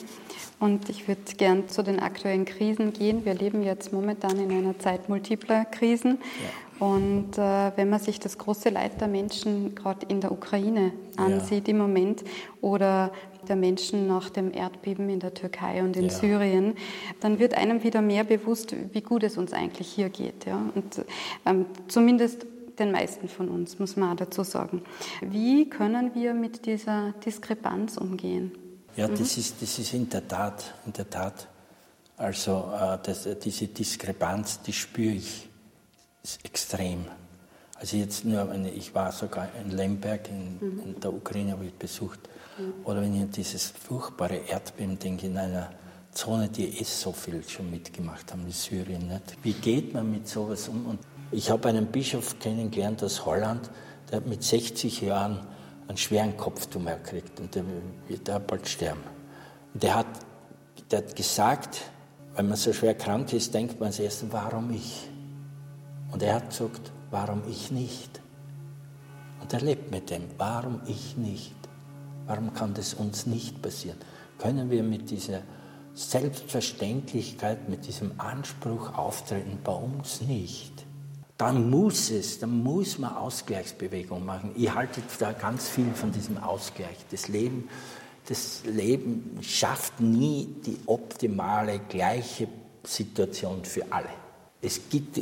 und 0.60 0.88
ich 0.88 1.08
würde 1.08 1.20
gern 1.36 1.68
zu 1.68 1.82
den 1.82 2.00
aktuellen 2.00 2.44
Krisen 2.44 2.92
gehen. 2.92 3.24
Wir 3.24 3.34
leben 3.34 3.62
jetzt 3.62 3.92
momentan 3.92 4.38
in 4.38 4.50
einer 4.50 4.78
Zeit 4.78 5.08
multipler 5.08 5.64
Krisen. 5.64 6.18
Ja. 6.42 6.86
Und 6.86 7.38
äh, 7.38 7.72
wenn 7.76 7.88
man 7.88 8.00
sich 8.00 8.18
das 8.18 8.38
große 8.38 8.68
Leid 8.68 9.00
der 9.00 9.08
Menschen 9.08 9.74
gerade 9.74 10.06
in 10.08 10.20
der 10.20 10.32
Ukraine 10.32 10.92
ansieht 11.16 11.68
ja. 11.68 11.72
im 11.72 11.78
Moment 11.78 12.24
oder 12.60 13.12
der 13.48 13.56
Menschen 13.56 14.06
nach 14.06 14.30
dem 14.30 14.52
Erdbeben 14.52 15.08
in 15.08 15.20
der 15.20 15.34
Türkei 15.34 15.82
und 15.82 15.96
in 15.96 16.04
ja. 16.04 16.10
Syrien, 16.10 16.74
dann 17.20 17.38
wird 17.38 17.54
einem 17.54 17.82
wieder 17.84 18.00
mehr 18.00 18.24
bewusst, 18.24 18.74
wie 18.92 19.02
gut 19.02 19.22
es 19.22 19.36
uns 19.36 19.52
eigentlich 19.52 19.88
hier 19.88 20.08
geht. 20.08 20.46
Ja? 20.46 20.60
Und 20.74 21.04
ähm, 21.46 21.66
zumindest 21.88 22.46
den 22.78 22.90
meisten 22.90 23.28
von 23.28 23.48
uns, 23.48 23.78
muss 23.78 23.96
man 23.96 24.12
auch 24.12 24.16
dazu 24.16 24.42
sagen. 24.42 24.82
Wie 25.20 25.68
können 25.68 26.14
wir 26.14 26.34
mit 26.34 26.66
dieser 26.66 27.12
Diskrepanz 27.24 27.98
umgehen? 27.98 28.52
Ja, 28.96 29.08
mhm. 29.08 29.16
das, 29.16 29.36
ist, 29.36 29.60
das 29.60 29.78
ist 29.78 29.92
in 29.92 30.08
der 30.08 30.26
Tat, 30.26 30.74
in 30.86 30.92
der 30.92 31.08
Tat, 31.08 31.48
also 32.16 32.72
äh, 32.74 32.98
das, 33.02 33.28
diese 33.42 33.66
Diskrepanz, 33.66 34.60
die 34.62 34.72
spüre 34.72 35.14
ich 35.14 35.48
extrem. 36.42 37.04
Also 37.76 37.96
jetzt 37.96 38.24
nur, 38.24 38.54
ich 38.74 38.94
war 38.94 39.10
sogar 39.12 39.48
in 39.60 39.70
Lemberg 39.70 40.28
in, 40.28 40.58
mhm. 40.60 40.82
in 40.84 41.00
der 41.00 41.12
Ukraine, 41.12 41.52
habe 41.52 41.66
ich 41.66 41.74
besucht. 41.74 42.20
Mhm. 42.56 42.72
Oder 42.84 43.02
wenn 43.02 43.14
ich 43.14 43.22
an 43.22 43.30
dieses 43.30 43.66
furchtbare 43.70 44.36
Erdbeben 44.36 44.98
denke, 44.98 45.26
in 45.26 45.36
einer 45.36 45.70
Zone, 46.12 46.48
die 46.48 46.78
eh 46.78 46.84
so 46.84 47.12
viel 47.12 47.42
schon 47.48 47.70
mitgemacht 47.70 48.32
haben, 48.32 48.46
wie 48.46 48.52
Syrien. 48.52 49.08
Nicht? 49.08 49.36
Wie 49.42 49.52
geht 49.52 49.92
man 49.92 50.10
mit 50.10 50.28
sowas 50.28 50.68
um? 50.68 50.86
Und 50.86 51.00
ich 51.32 51.50
habe 51.50 51.68
einen 51.68 51.86
Bischof 51.86 52.38
kennengelernt 52.38 53.02
aus 53.02 53.26
Holland, 53.26 53.68
der 54.10 54.18
hat 54.18 54.26
mit 54.26 54.44
60 54.44 55.00
Jahren 55.00 55.44
einen 55.88 55.96
schweren 55.96 56.36
Kopftumor 56.36 56.96
gekriegt 56.96 57.40
und 57.40 57.54
der 57.54 57.64
wird 58.08 58.28
da 58.28 58.38
bald 58.38 58.66
sterben. 58.68 59.02
Und 59.72 59.82
der 59.82 59.96
hat, 59.96 60.06
der 60.90 60.98
hat 60.98 61.16
gesagt, 61.16 61.82
wenn 62.36 62.48
man 62.48 62.56
so 62.56 62.72
schwer 62.72 62.94
krank 62.94 63.32
ist, 63.32 63.54
denkt 63.54 63.78
man 63.80 63.92
zuerst, 63.92 64.24
warum 64.32 64.72
ich? 64.72 65.08
Und 66.10 66.22
er 66.22 66.36
hat 66.36 66.50
gesagt, 66.50 66.92
warum 67.10 67.42
ich 67.48 67.70
nicht? 67.70 68.20
Und 69.40 69.52
er 69.52 69.60
lebt 69.60 69.90
mit 69.90 70.10
dem, 70.10 70.22
warum 70.38 70.80
ich 70.86 71.16
nicht? 71.16 71.54
Warum 72.26 72.54
kann 72.54 72.72
das 72.74 72.94
uns 72.94 73.26
nicht 73.26 73.60
passieren? 73.60 73.98
Können 74.38 74.70
wir 74.70 74.82
mit 74.82 75.10
dieser 75.10 75.42
Selbstverständlichkeit, 75.92 77.68
mit 77.68 77.86
diesem 77.86 78.18
Anspruch 78.18 78.96
auftreten, 78.96 79.58
bei 79.62 79.72
uns 79.72 80.22
nicht? 80.22 80.86
Dann 81.36 81.68
muss 81.68 82.10
es, 82.10 82.38
dann 82.38 82.62
muss 82.62 82.98
man 82.98 83.16
Ausgleichsbewegung 83.16 84.24
machen. 84.24 84.52
Ich 84.56 84.72
halte 84.72 85.02
da 85.18 85.32
ganz 85.32 85.68
viel 85.68 85.92
von 85.92 86.12
diesem 86.12 86.38
Ausgleich. 86.38 86.96
Das 87.10 87.28
Leben, 87.28 87.68
das 88.28 88.62
Leben 88.64 89.38
schafft 89.42 90.00
nie 90.00 90.48
die 90.64 90.78
optimale, 90.86 91.80
gleiche 91.88 92.48
Situation 92.84 93.64
für 93.64 93.84
alle. 93.90 94.10
Es 94.62 94.80
gibt 94.88 95.20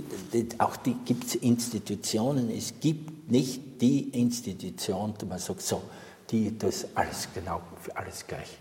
auch 0.59 0.77
die 0.77 0.95
gibt's 1.05 1.35
Institutionen, 1.35 2.51
es 2.51 2.75
gibt 2.79 3.31
nicht 3.31 3.81
die 3.81 4.11
Institution, 4.11 5.15
wo 5.19 5.27
man 5.27 5.39
sagt, 5.39 5.63
so, 5.63 5.83
die 6.31 6.57
das 6.57 6.87
alles 6.95 7.27
genau 7.35 7.61
für 7.81 7.97
alles 7.97 8.25
gleich. 8.27 8.59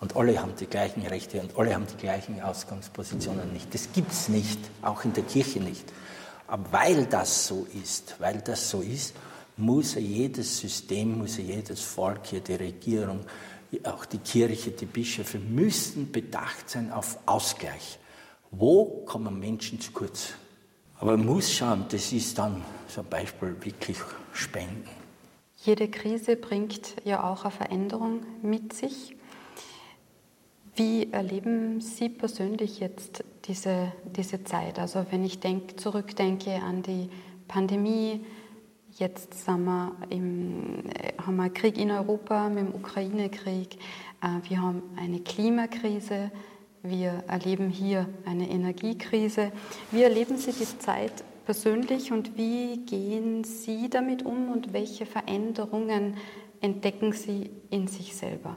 Und 0.00 0.16
alle 0.16 0.38
haben 0.42 0.52
die 0.58 0.66
gleichen 0.66 1.06
Rechte 1.06 1.40
und 1.40 1.56
alle 1.56 1.74
haben 1.74 1.86
die 1.86 1.96
gleichen 1.96 2.42
Ausgangspositionen 2.42 3.52
nicht. 3.52 3.72
Das 3.72 3.92
gibt 3.92 4.12
es 4.12 4.28
nicht, 4.28 4.58
auch 4.82 5.04
in 5.04 5.12
der 5.12 5.22
Kirche 5.22 5.60
nicht. 5.60 5.84
Aber 6.52 6.70
weil 6.70 7.06
das 7.06 7.46
so 7.46 7.66
ist, 7.82 8.16
weil 8.18 8.42
das 8.42 8.68
so 8.68 8.82
ist, 8.82 9.14
muss 9.56 9.94
jedes 9.94 10.58
System, 10.58 11.16
muss 11.16 11.38
jedes 11.38 11.80
Volk, 11.80 12.30
jede 12.30 12.60
Regierung, 12.60 13.20
auch 13.84 14.04
die 14.04 14.18
Kirche, 14.18 14.70
die 14.72 14.84
Bischöfe 14.84 15.38
müssen 15.38 16.12
bedacht 16.12 16.68
sein 16.68 16.92
auf 16.92 17.18
Ausgleich. 17.24 17.98
Wo 18.50 19.02
kommen 19.06 19.40
Menschen 19.40 19.80
zu 19.80 19.92
kurz? 19.92 20.34
Aber 20.98 21.16
man 21.16 21.24
muss 21.24 21.50
schauen, 21.50 21.86
das 21.88 22.12
ist 22.12 22.36
dann 22.36 22.62
zum 22.86 23.06
Beispiel 23.06 23.56
wirklich 23.62 23.96
Spenden. 24.34 24.90
Jede 25.64 25.88
Krise 25.88 26.36
bringt 26.36 26.96
ja 27.04 27.24
auch 27.24 27.44
eine 27.44 27.50
Veränderung 27.50 28.26
mit 28.42 28.74
sich. 28.74 29.16
Wie 30.74 31.12
erleben 31.12 31.80
Sie 31.80 32.08
persönlich 32.08 32.80
jetzt 32.80 33.24
diese, 33.44 33.92
diese 34.16 34.42
Zeit? 34.44 34.78
Also 34.78 35.04
wenn 35.10 35.24
ich 35.24 35.40
denk, 35.40 35.78
zurückdenke 35.78 36.54
an 36.62 36.82
die 36.82 37.10
Pandemie, 37.46 38.24
Jetzt 38.98 39.48
wir 39.64 39.96
im, 40.10 40.84
haben 41.24 41.36
wir 41.36 41.48
Krieg 41.48 41.78
in 41.78 41.90
Europa 41.90 42.50
mit 42.50 42.66
dem 42.66 42.74
Ukraine-Krieg. 42.74 43.78
Äh, 44.20 44.48
wir 44.48 44.60
haben 44.60 44.82
eine 44.96 45.20
Klimakrise. 45.20 46.30
Wir 46.82 47.24
erleben 47.26 47.70
hier 47.70 48.06
eine 48.26 48.50
Energiekrise. 48.50 49.50
Wie 49.92 50.02
erleben 50.02 50.36
Sie 50.36 50.52
die 50.52 50.78
Zeit 50.78 51.12
persönlich 51.46 52.12
und 52.12 52.36
wie 52.36 52.84
gehen 52.84 53.44
Sie 53.44 53.88
damit 53.88 54.24
um 54.24 54.50
und 54.50 54.72
welche 54.72 55.06
Veränderungen 55.06 56.16
entdecken 56.60 57.12
Sie 57.12 57.50
in 57.70 57.88
sich 57.88 58.14
selber? 58.14 58.56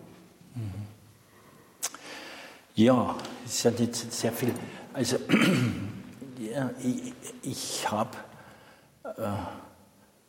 Ja, 2.76 3.16
es 3.46 3.64
ja 3.64 3.72
jetzt 3.72 4.12
sehr 4.12 4.34
viel. 4.34 4.54
Also, 4.94 5.16
ja, 6.40 6.72
ich, 6.84 7.14
ich 7.42 7.90
habe, 7.90 8.18
äh, 9.06 9.22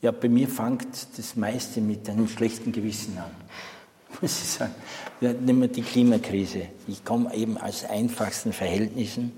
ja, 0.00 0.12
bei 0.12 0.28
mir 0.28 0.46
fängt 0.46 0.86
das 1.18 1.34
meiste 1.34 1.80
mit 1.80 2.08
einem 2.08 2.28
schlechten 2.28 2.70
Gewissen 2.70 3.18
an, 3.18 3.32
muss 4.20 4.40
ich 4.40 4.48
sagen. 4.48 4.74
Ja, 5.20 5.32
nehmen 5.32 5.62
wir 5.62 5.68
die 5.68 5.82
Klimakrise. 5.82 6.68
Ich 6.86 7.04
komme 7.04 7.34
eben 7.34 7.58
aus 7.58 7.84
einfachsten 7.84 8.52
Verhältnissen. 8.52 9.32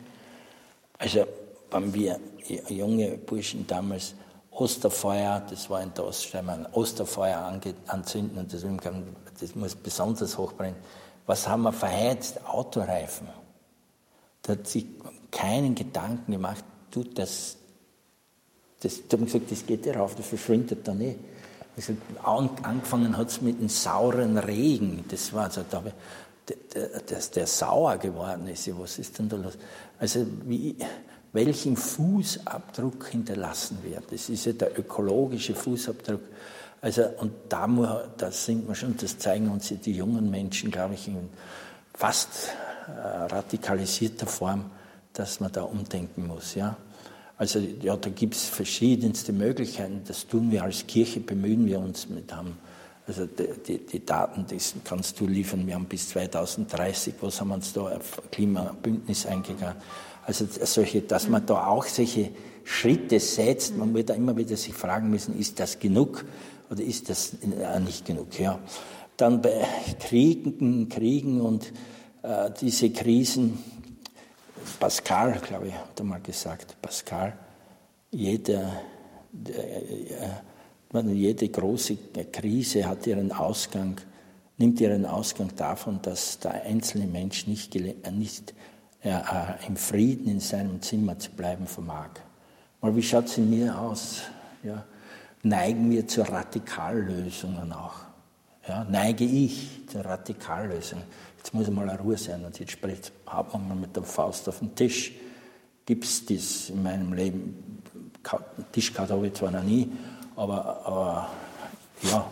Also, 0.98 1.24
wenn 1.70 1.94
wir 1.94 2.20
junge 2.68 3.16
Burschen 3.16 3.66
damals 3.66 4.14
Osterfeuer, 4.50 5.46
das 5.48 5.70
war 5.70 5.82
in 5.82 5.94
der 5.94 6.04
Oststeiermark, 6.04 6.76
Osterfeuer 6.76 7.58
anzünden 7.86 8.36
und 8.36 8.52
das, 8.52 8.66
das 9.40 9.54
muss 9.54 9.74
besonders 9.76 10.36
hochbrennen. 10.36 10.76
Was 11.28 11.46
haben 11.46 11.62
wir 11.64 11.72
verheizt? 11.72 12.40
Autoreifen. 12.46 13.28
Da 14.40 14.54
hat 14.54 14.66
sich 14.66 14.86
keinen 15.30 15.74
Gedanken 15.74 16.32
gemacht, 16.32 16.64
du, 16.90 17.04
das, 17.04 17.58
das, 18.80 19.06
da 19.06 19.18
haben 19.18 19.26
gesagt, 19.26 19.50
das 19.50 19.66
geht 19.66 19.84
ja 19.84 19.92
rauf, 19.92 20.14
das 20.14 20.26
verschwindet 20.26 20.88
dann 20.88 21.02
eh. 21.02 21.16
Also, 21.76 21.92
angefangen 22.24 23.14
hat 23.14 23.28
es 23.28 23.42
mit 23.42 23.58
einem 23.58 23.68
sauren 23.68 24.38
Regen. 24.38 25.04
Das 25.10 25.34
war 25.34 25.50
so, 25.50 25.64
da, 25.68 25.82
dass 27.06 27.30
der 27.30 27.46
sauer 27.46 27.98
geworden 27.98 28.48
ist. 28.48 28.66
Was 28.80 28.98
ist 28.98 29.18
denn 29.18 29.28
da 29.28 29.36
los? 29.36 29.58
Also, 29.98 30.26
wie, 30.46 30.76
welchen 31.34 31.76
Fußabdruck 31.76 33.08
hinterlassen 33.08 33.78
wird. 33.82 34.10
Das 34.10 34.30
ist 34.30 34.46
ja 34.46 34.52
der 34.54 34.78
ökologische 34.78 35.54
Fußabdruck. 35.54 36.22
Also, 36.80 37.02
und 37.18 37.32
da, 37.48 37.66
da 38.16 38.30
sind 38.30 38.68
wir 38.68 38.74
schon, 38.74 38.96
das 38.96 39.18
zeigen 39.18 39.50
uns 39.50 39.68
die 39.68 39.92
jungen 39.92 40.30
Menschen, 40.30 40.70
glaube 40.70 40.94
ich, 40.94 41.08
in 41.08 41.28
fast 41.92 42.50
äh, 42.86 42.92
radikalisierter 43.00 44.26
Form, 44.26 44.70
dass 45.12 45.40
man 45.40 45.50
da 45.50 45.62
umdenken 45.62 46.26
muss. 46.26 46.54
Ja? 46.54 46.76
Also, 47.36 47.58
ja, 47.58 47.96
da 47.96 48.10
gibt 48.10 48.34
es 48.34 48.44
verschiedenste 48.44 49.32
Möglichkeiten. 49.32 50.02
Das 50.06 50.26
tun 50.26 50.52
wir 50.52 50.62
als 50.62 50.86
Kirche, 50.86 51.20
bemühen 51.20 51.66
wir 51.66 51.80
uns 51.80 52.08
mit 52.08 52.32
haben. 52.32 52.56
Also 53.08 53.24
die, 53.24 53.48
die, 53.66 53.86
die, 53.86 54.04
Daten, 54.04 54.44
das 54.50 54.74
kannst 54.84 55.18
du 55.18 55.26
liefern. 55.26 55.66
Wir 55.66 55.74
haben 55.74 55.86
bis 55.86 56.10
2030, 56.10 57.14
was 57.22 57.40
haben 57.40 57.48
wir 57.48 57.54
uns 57.54 57.72
da 57.72 57.80
auf 57.80 58.20
Klimabündnis 58.30 59.24
eingegangen. 59.24 59.76
Also 60.26 60.46
solche, 60.46 61.00
dass 61.00 61.26
man 61.26 61.46
da 61.46 61.68
auch 61.68 61.86
solche 61.86 62.30
Schritte 62.64 63.18
setzt. 63.18 63.78
Man 63.78 63.94
wird 63.94 64.10
da 64.10 64.14
immer 64.14 64.36
wieder 64.36 64.58
sich 64.58 64.74
fragen 64.74 65.08
müssen, 65.08 65.38
ist 65.38 65.58
das 65.58 65.78
genug 65.78 66.26
oder 66.70 66.82
ist 66.82 67.08
das 67.08 67.34
äh, 67.34 67.80
nicht 67.80 68.04
genug? 68.04 68.38
Ja. 68.38 68.58
Dann 69.16 69.42
bei 69.42 69.64
Kriegen, 69.98 70.88
Kriegen 70.88 71.40
und 71.40 71.72
äh, 72.22 72.50
diese 72.60 72.90
Krisen, 72.90 73.58
Pascal, 74.78 75.40
glaube 75.40 75.68
ich, 75.68 75.74
hat 75.74 76.00
einmal 76.00 76.20
gesagt, 76.20 76.76
Pascal, 76.80 77.36
jeder, 78.10 78.72
äh, 79.46 81.12
jede 81.12 81.48
große 81.48 81.96
Krise 82.32 82.86
hat 82.86 83.06
ihren 83.06 83.32
Ausgang, 83.32 83.96
nimmt 84.56 84.80
ihren 84.80 85.04
Ausgang 85.04 85.54
davon, 85.56 86.00
dass 86.02 86.38
der 86.38 86.62
einzelne 86.64 87.06
Mensch 87.06 87.46
nicht, 87.46 87.74
nicht 87.74 88.54
äh, 89.02 89.18
im 89.66 89.76
Frieden 89.76 90.28
in 90.28 90.40
seinem 90.40 90.80
Zimmer 90.80 91.18
zu 91.18 91.30
bleiben 91.32 91.66
vermag. 91.66 92.10
Mal, 92.80 92.94
wie 92.94 93.02
schaut 93.02 93.26
es 93.26 93.38
in 93.38 93.50
mir 93.50 93.78
aus? 93.78 94.22
Ja, 94.62 94.84
neigen 95.42 95.90
wir 95.90 96.06
zu 96.06 96.22
Radikallösungen 96.22 97.72
auch? 97.72 97.94
Ja, 98.66 98.84
neige 98.84 99.24
ich 99.24 99.82
zur 99.88 100.04
Radikallösung? 100.04 101.02
Jetzt 101.36 101.54
muss 101.54 101.70
mal 101.70 101.88
eine 101.88 101.98
Ruhe 101.98 102.18
sein 102.18 102.44
und 102.44 102.58
jetzt 102.58 102.72
spricht, 102.72 103.12
hat 103.26 103.52
man 103.52 103.68
mal 103.68 103.74
mit 103.76 103.96
der 103.96 104.02
Faust 104.02 104.48
auf 104.48 104.58
den 104.58 104.74
Tisch. 104.74 105.12
Gibt 105.86 106.04
es 106.04 106.26
das 106.26 106.70
in 106.70 106.82
meinem 106.82 107.12
Leben? 107.12 107.82
Tischkarte 108.72 109.14
habe 109.14 109.28
ich 109.28 109.34
zwar 109.34 109.50
noch 109.50 109.62
nie, 109.62 109.90
aber, 110.36 110.86
aber 110.86 111.30
ja, 112.02 112.26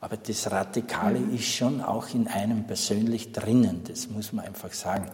aber 0.00 0.16
das 0.16 0.50
Radikale 0.50 1.18
ist 1.18 1.44
schon 1.44 1.80
auch 1.80 2.12
in 2.12 2.26
einem 2.26 2.64
persönlich 2.64 3.30
drinnen, 3.30 3.82
das 3.86 4.08
muss 4.08 4.32
man 4.32 4.46
einfach 4.46 4.72
sagen 4.72 5.08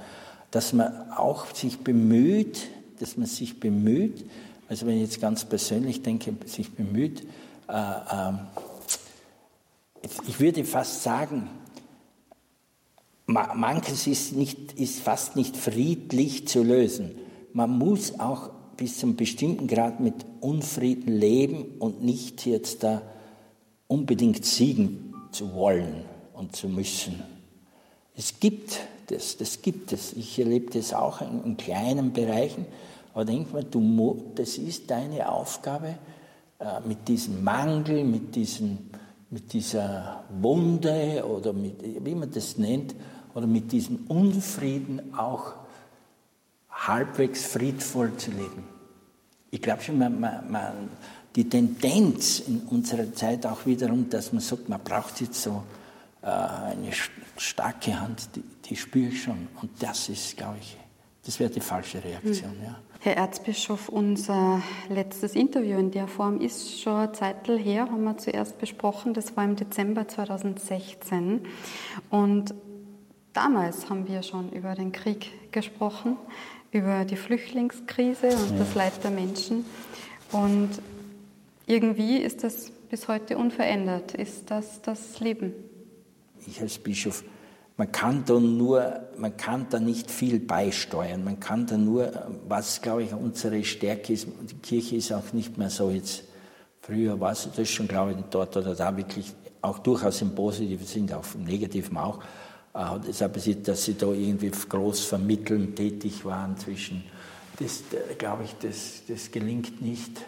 dass 0.54 0.72
man 0.72 1.10
auch 1.10 1.52
sich 1.52 1.80
bemüht, 1.80 2.68
dass 3.00 3.16
man 3.16 3.26
sich 3.26 3.58
bemüht, 3.58 4.24
also 4.68 4.87
wenn 4.87 4.96
ich 4.96 5.03
jetzt 5.03 5.20
ganz 5.20 5.44
persönlich 5.44 6.03
denke, 6.03 6.35
sich 6.46 6.72
bemüht, 6.72 7.22
äh, 7.68 7.72
äh, 7.72 8.33
ich 10.27 10.40
würde 10.40 10.64
fast 10.64 11.03
sagen, 11.03 11.48
manches 13.27 14.07
ist, 14.07 14.35
nicht, 14.35 14.72
ist 14.72 15.00
fast 15.00 15.37
nicht 15.37 15.57
friedlich 15.57 16.46
zu 16.46 16.62
lösen. 16.62 17.12
Man 17.53 17.79
muss 17.79 18.18
auch 18.20 18.50
bis 18.77 18.98
zum 18.98 19.16
bestimmten 19.16 19.66
Grad 19.66 20.00
mit 20.00 20.14
Unfrieden 20.40 21.16
leben 21.16 21.77
und 21.79 22.03
nicht 22.03 22.44
jetzt 22.44 22.83
da 22.83 23.03
unbedingt 23.87 24.44
siegen 24.44 25.14
zu 25.31 25.55
wollen 25.55 26.05
und 26.35 26.57
zu 26.57 26.68
müssen. 26.68 27.22
Es 28.16 28.40
gibt 28.40 28.81
das, 29.09 29.37
das 29.37 29.62
gibt 29.62 29.92
es. 29.92 30.12
Ich 30.14 30.38
erlebe 30.38 30.70
das 30.72 30.94
auch 30.94 31.20
in, 31.20 31.44
in 31.44 31.57
kleinen 31.57 32.12
Bereichen. 32.12 32.66
Aber 33.14 33.24
denk 33.24 33.53
mal, 33.53 33.64
du, 33.64 34.33
das 34.35 34.59
ist 34.59 34.90
deine 34.90 35.29
Aufgabe, 35.29 35.96
äh, 36.59 36.81
mit 36.87 37.07
diesem 37.07 37.44
Mangel, 37.44 38.05
mit, 38.05 38.35
diesem, 38.35 38.79
mit 39.31 39.53
dieser 39.53 40.24
Wunde 40.40 41.24
oder 41.24 41.53
mit, 41.53 42.05
wie 42.05 42.14
man 42.14 42.31
das 42.31 42.59
nennt, 42.59 42.94
oder 43.35 43.46
mit 43.46 43.70
diesem 43.70 44.07
Unfrieden 44.09 45.14
auch 45.16 45.55
halbwegs 46.70 47.44
friedvoll 47.46 48.16
zu 48.16 48.33
leben. 48.33 48.64
Ich 49.50 49.62
glaube 49.62 49.83
schon, 49.83 49.98
man, 49.98 50.18
man, 50.18 50.50
man, 50.50 50.72
die 51.37 51.48
Tendenz 51.48 52.40
in 52.40 52.62
unserer 52.70 53.12
Zeit 53.12 53.46
auch 53.46 53.64
wiederum, 53.66 54.09
dass 54.09 54.33
man 54.33 54.40
sagt, 54.40 54.68
man 54.68 54.81
braucht 54.83 55.20
jetzt 55.20 55.42
so 55.42 55.62
äh, 56.22 56.27
eine 56.27 56.90
starke 57.37 58.00
Hand, 58.00 58.29
die, 58.35 58.42
die 58.64 58.77
spüre 58.77 59.09
ich 59.09 59.22
schon. 59.22 59.48
Und 59.61 59.70
das 59.81 60.09
ist, 60.09 60.37
glaube 60.37 60.59
ich, 60.61 60.77
das 61.24 61.38
wäre 61.40 61.50
die 61.50 61.61
falsche 61.61 62.03
Reaktion. 62.03 62.57
Mhm. 62.59 62.64
Ja. 62.64 62.77
Herr 63.04 63.18
Erzbischof, 63.18 63.90
unser 63.90 64.62
letztes 64.88 65.34
Interview 65.34 65.78
in 65.78 65.90
der 65.90 66.08
Form 66.08 66.40
ist 66.40 66.80
schon 66.80 66.94
eine 66.94 67.12
Zeit 67.12 67.46
her, 67.46 67.82
haben 67.82 68.02
wir 68.02 68.16
zuerst 68.16 68.58
besprochen. 68.58 69.12
Das 69.12 69.36
war 69.36 69.44
im 69.44 69.56
Dezember 69.56 70.08
2016. 70.08 71.42
Und 72.08 72.54
damals 73.34 73.90
haben 73.90 74.08
wir 74.08 74.22
schon 74.22 74.50
über 74.52 74.74
den 74.74 74.90
Krieg 74.92 75.52
gesprochen, 75.52 76.16
über 76.72 77.04
die 77.04 77.16
Flüchtlingskrise 77.16 78.28
und 78.28 78.52
ja. 78.52 78.58
das 78.60 78.74
Leid 78.74 79.04
der 79.04 79.10
Menschen. 79.10 79.66
Und 80.32 80.70
irgendwie 81.66 82.16
ist 82.16 82.42
das 82.42 82.70
bis 82.88 83.06
heute 83.06 83.36
unverändert. 83.36 84.14
Ist 84.14 84.50
das 84.50 84.80
das 84.80 85.20
Leben? 85.20 85.52
ich 86.46 86.58
als 86.58 86.78
Bischof, 86.78 87.22
man 87.76 87.90
kann 87.90 88.24
da 88.24 88.38
nur, 88.38 89.00
man 89.16 89.37
kann 89.37 89.66
da 89.68 89.80
nicht 89.80 90.10
viel 90.10 90.38
beisteuern. 90.38 91.24
Man 91.24 91.40
kann 91.40 91.66
da 91.66 91.76
nur, 91.76 92.10
was 92.46 92.80
glaube 92.80 93.02
ich 93.02 93.12
unsere 93.12 93.64
Stärke 93.64 94.12
ist, 94.12 94.28
die 94.48 94.56
Kirche 94.56 94.96
ist 94.96 95.12
auch 95.12 95.32
nicht 95.32 95.58
mehr 95.58 95.70
so 95.70 95.90
jetzt, 95.90 96.24
früher 96.80 97.18
war 97.18 97.32
es 97.32 97.48
das 97.54 97.68
schon, 97.68 97.88
glaube 97.88 98.12
ich, 98.12 98.18
dort 98.30 98.56
oder 98.56 98.74
da 98.74 98.96
wirklich 98.96 99.32
auch 99.60 99.78
durchaus 99.78 100.22
im 100.22 100.34
Positiven 100.34 100.87
sind, 100.87 101.12
auch 101.12 101.24
im 101.34 101.44
Negativen 101.44 101.96
auch. 101.96 102.20
Äh, 102.74 103.08
es 103.08 103.18
passiert, 103.18 103.66
dass 103.66 103.84
sie 103.84 103.94
da 103.94 104.06
irgendwie 104.08 104.50
groß 104.50 105.00
vermitteln 105.06 105.74
tätig 105.74 106.24
waren 106.24 106.56
zwischen, 106.56 107.02
das, 107.58 107.82
glaube 108.18 108.44
ich, 108.44 108.54
das, 108.60 109.02
das 109.08 109.30
gelingt 109.30 109.80
nicht. 109.80 110.20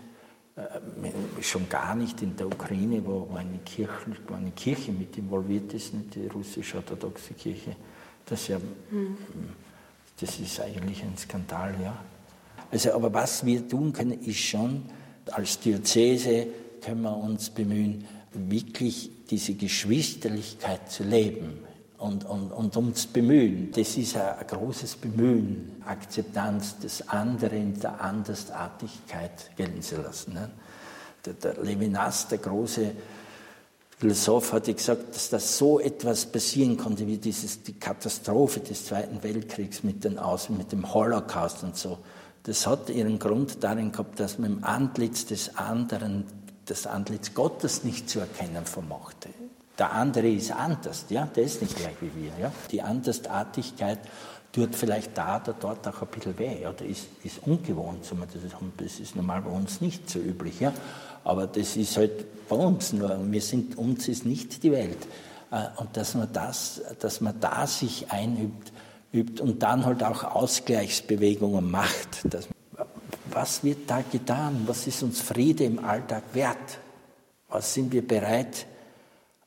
Schon 1.40 1.68
gar 1.68 1.94
nicht 1.94 2.22
in 2.22 2.36
der 2.36 2.46
Ukraine, 2.46 3.04
wo 3.04 3.28
eine 3.34 3.58
Kirche, 3.58 3.92
wo 4.26 4.34
eine 4.34 4.50
Kirche 4.52 4.92
mit 4.92 5.16
involviert 5.18 5.72
ist, 5.74 5.94
nicht 5.94 6.14
die 6.14 6.26
russisch-orthodoxe 6.26 7.34
Kirche. 7.34 7.76
Das, 8.24 8.48
ja, 8.48 8.58
mhm. 8.58 9.16
das 10.18 10.38
ist 10.40 10.60
eigentlich 10.60 11.02
ein 11.02 11.16
Skandal, 11.16 11.74
ja. 11.82 11.96
Also, 12.70 12.92
aber 12.92 13.12
was 13.12 13.44
wir 13.46 13.68
tun 13.68 13.92
können, 13.92 14.20
ist 14.20 14.38
schon, 14.38 14.82
als 15.30 15.60
Diözese 15.60 16.46
können 16.80 17.02
wir 17.02 17.16
uns 17.16 17.50
bemühen, 17.50 18.04
wirklich 18.32 19.10
diese 19.30 19.54
Geschwisterlichkeit 19.54 20.90
zu 20.90 21.04
leben 21.04 21.58
und, 21.98 22.24
und, 22.24 22.52
und 22.52 22.76
uns 22.76 23.06
bemühen. 23.06 23.70
Das 23.72 23.96
ist 23.96 24.16
ein, 24.16 24.38
ein 24.38 24.46
großes 24.46 24.96
Bemühen, 24.96 25.82
Akzeptanz 25.84 26.78
des 26.78 27.08
anderen, 27.08 27.78
der 27.80 28.00
Andersartigkeit 28.00 29.50
gelten 29.56 29.82
zu 29.82 29.96
lassen. 30.00 30.34
Ne? 30.34 30.50
Der, 31.26 31.34
der 31.34 31.62
Levinas, 31.62 32.28
der 32.28 32.38
große 32.38 32.92
Philosoph, 33.98 34.52
hatte 34.52 34.74
gesagt, 34.74 35.14
dass 35.14 35.30
da 35.30 35.38
so 35.38 35.80
etwas 35.80 36.26
passieren 36.26 36.76
konnte, 36.76 37.06
wie 37.06 37.18
dieses, 37.18 37.62
die 37.62 37.74
Katastrophe 37.74 38.60
des 38.60 38.86
Zweiten 38.86 39.22
Weltkriegs 39.22 39.82
mit, 39.82 40.04
den 40.04 40.18
Aus, 40.18 40.48
mit 40.48 40.72
dem 40.72 40.94
Holocaust 40.94 41.64
und 41.64 41.76
so. 41.76 41.98
Das 42.44 42.66
hat 42.66 42.90
ihren 42.90 43.18
Grund 43.18 43.64
darin 43.64 43.90
gehabt, 43.90 44.20
dass 44.20 44.38
man 44.38 44.58
im 44.58 44.64
Antlitz 44.64 45.26
des 45.26 45.56
anderen 45.56 46.24
das 46.66 46.86
Antlitz 46.86 47.34
Gottes 47.34 47.84
nicht 47.84 48.08
zu 48.08 48.20
erkennen 48.20 48.64
vermochte. 48.64 49.30
Der 49.78 49.92
andere 49.92 50.28
ist 50.28 50.52
anders, 50.52 51.04
ja, 51.10 51.26
der 51.26 51.44
ist 51.44 51.60
nicht 51.60 51.76
gleich 51.76 51.96
wie 52.00 52.22
wir. 52.22 52.32
Ja. 52.40 52.52
Die 52.70 52.82
Andersartigkeit 52.82 53.98
tut 54.52 54.74
vielleicht 54.74 55.18
da 55.18 55.40
oder 55.42 55.54
dort 55.58 55.86
auch 55.86 56.02
ein 56.02 56.08
bisschen 56.08 56.38
weh 56.38 56.66
oder 56.66 56.84
ist, 56.84 57.08
ist 57.22 57.40
ungewohnt. 57.46 58.04
Das 58.78 59.00
ist 59.00 59.16
normal 59.16 59.42
bei 59.42 59.50
uns 59.50 59.80
nicht 59.80 60.08
so 60.08 60.18
üblich. 60.18 60.60
Ja. 60.60 60.72
Aber 61.26 61.48
das 61.48 61.76
ist 61.76 61.96
halt 61.96 62.48
bei 62.48 62.54
uns 62.54 62.92
nur. 62.92 63.18
Wir 63.32 63.42
sind, 63.42 63.76
uns 63.76 64.06
ist 64.06 64.24
nicht 64.24 64.62
die 64.62 64.70
Welt. 64.70 64.98
Äh, 65.50 65.64
und 65.76 65.96
dass 65.96 66.14
man, 66.14 66.32
das, 66.32 66.80
dass 67.00 67.20
man 67.20 67.38
da 67.40 67.66
sich 67.66 68.12
einübt 68.12 68.72
übt 69.12 69.42
und 69.42 69.60
dann 69.62 69.84
halt 69.84 70.04
auch 70.04 70.22
Ausgleichsbewegungen 70.22 71.68
macht. 71.68 72.32
Das, 72.32 72.46
was 73.30 73.64
wird 73.64 73.90
da 73.90 74.02
getan? 74.02 74.62
Was 74.66 74.86
ist 74.86 75.02
uns 75.02 75.20
Friede 75.20 75.64
im 75.64 75.84
Alltag 75.84 76.22
wert? 76.32 76.78
Was 77.48 77.74
sind 77.74 77.92
wir 77.92 78.06
bereit 78.06 78.66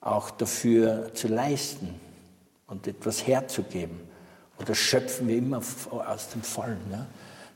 auch 0.01 0.31
dafür 0.31 1.13
zu 1.13 1.29
leisten 1.29 1.95
und 2.67 2.87
etwas 2.87 3.25
herzugeben? 3.25 4.01
Oder 4.59 4.75
schöpfen 4.75 5.29
wir 5.29 5.37
immer 5.37 5.59
aus 5.59 6.29
dem 6.29 6.41
Vollen? 6.41 6.89
Ne? 6.89 7.07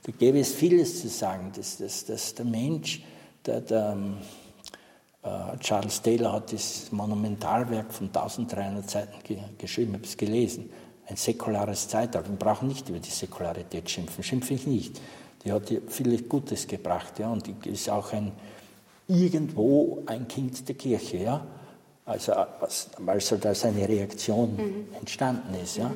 Da 0.04 0.12
gäbe 0.14 0.40
es 0.40 0.54
vieles 0.54 1.02
zu 1.02 1.10
sagen, 1.10 1.52
dass, 1.56 1.78
dass, 1.78 2.06
dass 2.06 2.36
der 2.36 2.46
Mensch, 2.46 3.02
der, 3.46 3.62
der 3.62 3.98
äh, 5.24 5.58
Charles 5.60 6.02
Taylor 6.02 6.34
hat 6.34 6.52
das 6.52 6.92
Monumentalwerk 6.92 7.94
von 7.94 8.08
1300 8.08 8.90
Seiten 8.90 9.24
ge 9.24 9.38
geschrieben, 9.58 9.92
ich 9.92 9.98
habe 9.98 10.08
es 10.08 10.18
gelesen. 10.18 10.70
Ein 11.06 11.16
säkulares 11.18 11.88
Zeitalter. 11.88 12.30
Wir 12.30 12.38
brauchen 12.38 12.68
nicht 12.68 12.88
über 12.90 13.00
die 13.00 13.10
Säkularität 13.10 13.90
schimpfen, 13.90 14.24
schimpfe 14.24 14.54
ich 14.54 14.68
nicht. 14.68 15.02
Die 15.44 15.52
hat 15.52 15.72
viel 15.88 16.22
Gutes 16.24 16.68
gebracht, 16.68 17.20
ja, 17.20 17.30
und 17.30 17.46
die 17.46 17.70
ist 17.70 17.90
auch 17.90 18.14
ein, 18.14 18.32
irgendwo 19.08 20.04
ein 20.06 20.28
Kind 20.28 20.68
der 20.68 20.76
Kirche, 20.76 21.18
ja. 21.18 21.46
Also, 22.06 22.34
weil 23.00 23.18
es 23.18 23.32
halt 23.32 23.46
als 23.46 23.66
eine 23.66 23.88
Reaktion 23.88 24.56
mhm. 24.56 24.96
entstanden 24.98 25.54
ist, 25.62 25.78
ja. 25.78 25.92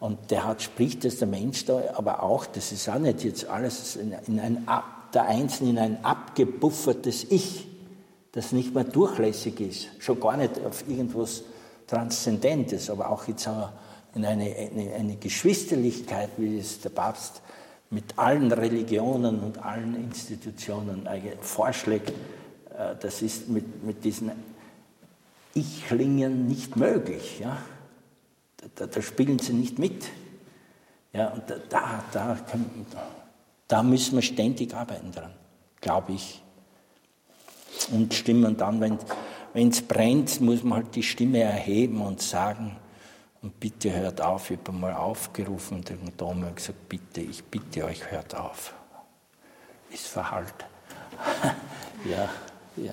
Und 0.00 0.30
der 0.30 0.46
hat, 0.46 0.62
spricht 0.62 1.04
das 1.04 1.18
der 1.18 1.28
Mensch 1.28 1.66
da, 1.66 1.82
aber 1.94 2.22
auch, 2.22 2.46
das 2.46 2.72
ist 2.72 2.88
auch 2.88 2.98
nicht 2.98 3.22
jetzt 3.22 3.46
alles 3.46 3.96
in, 3.96 4.14
in 4.26 4.40
ein, 4.40 4.68
der 5.14 5.26
Einzelne 5.26 5.70
in 5.70 5.78
ein 5.78 6.04
abgebuffertes 6.04 7.24
Ich, 7.30 7.66
das 8.32 8.52
nicht 8.52 8.74
mehr 8.74 8.84
durchlässig 8.84 9.60
ist, 9.60 9.88
schon 9.98 10.20
gar 10.20 10.36
nicht 10.36 10.64
auf 10.64 10.88
irgendwas 10.88 11.42
Transzendentes, 11.86 12.88
aber 12.88 13.10
auch 13.10 13.26
jetzt 13.26 13.48
in 14.14 14.24
eine, 14.24 14.54
eine, 14.54 14.94
eine 14.94 15.16
Geschwisterlichkeit, 15.16 16.30
wie 16.36 16.58
es 16.58 16.80
der 16.80 16.90
Papst 16.90 17.42
mit 17.90 18.16
allen 18.16 18.52
Religionen 18.52 19.40
und 19.40 19.58
allen 19.58 19.96
Institutionen 19.96 21.08
vorschlägt, 21.40 22.10
äh, 22.10 22.94
das 23.00 23.22
ist 23.22 23.48
mit, 23.48 23.84
mit 23.84 24.04
diesen 24.04 24.30
Ichlingen 25.54 26.46
nicht 26.46 26.76
möglich. 26.76 27.40
Ja? 27.40 27.58
Da, 28.76 28.86
da, 28.86 29.02
spielen 29.02 29.38
sie 29.38 29.54
nicht 29.54 29.78
mit. 29.78 30.04
Ja, 31.12 31.30
und 31.30 31.42
da, 31.48 31.56
da, 31.68 32.04
da, 32.12 32.38
da 33.70 33.82
müssen 33.82 34.16
wir 34.16 34.22
ständig 34.22 34.74
arbeiten 34.74 35.12
dran, 35.12 35.32
glaube 35.80 36.12
ich. 36.12 36.42
Und 37.92 38.12
stimmen 38.12 38.56
dann, 38.56 38.80
wenn 38.80 39.68
es 39.68 39.82
brennt, 39.82 40.40
muss 40.40 40.62
man 40.62 40.82
halt 40.82 40.94
die 40.96 41.02
Stimme 41.02 41.40
erheben 41.40 42.02
und 42.02 42.20
sagen, 42.20 42.76
und 43.42 43.58
bitte 43.58 43.94
hört 43.94 44.20
auf, 44.20 44.50
ich 44.50 44.58
habe 44.58 44.72
mal 44.72 44.92
aufgerufen 44.92 45.78
und 45.78 45.88
den 45.88 46.14
Dom 46.16 46.44
hat 46.44 46.56
gesagt, 46.56 46.88
bitte, 46.88 47.22
ich 47.22 47.42
bitte 47.44 47.84
euch, 47.84 48.10
hört 48.10 48.34
auf. 48.34 48.74
Ist 49.90 50.08
Verhalt. 50.08 50.54
ja, 52.04 52.28
ja. 52.76 52.92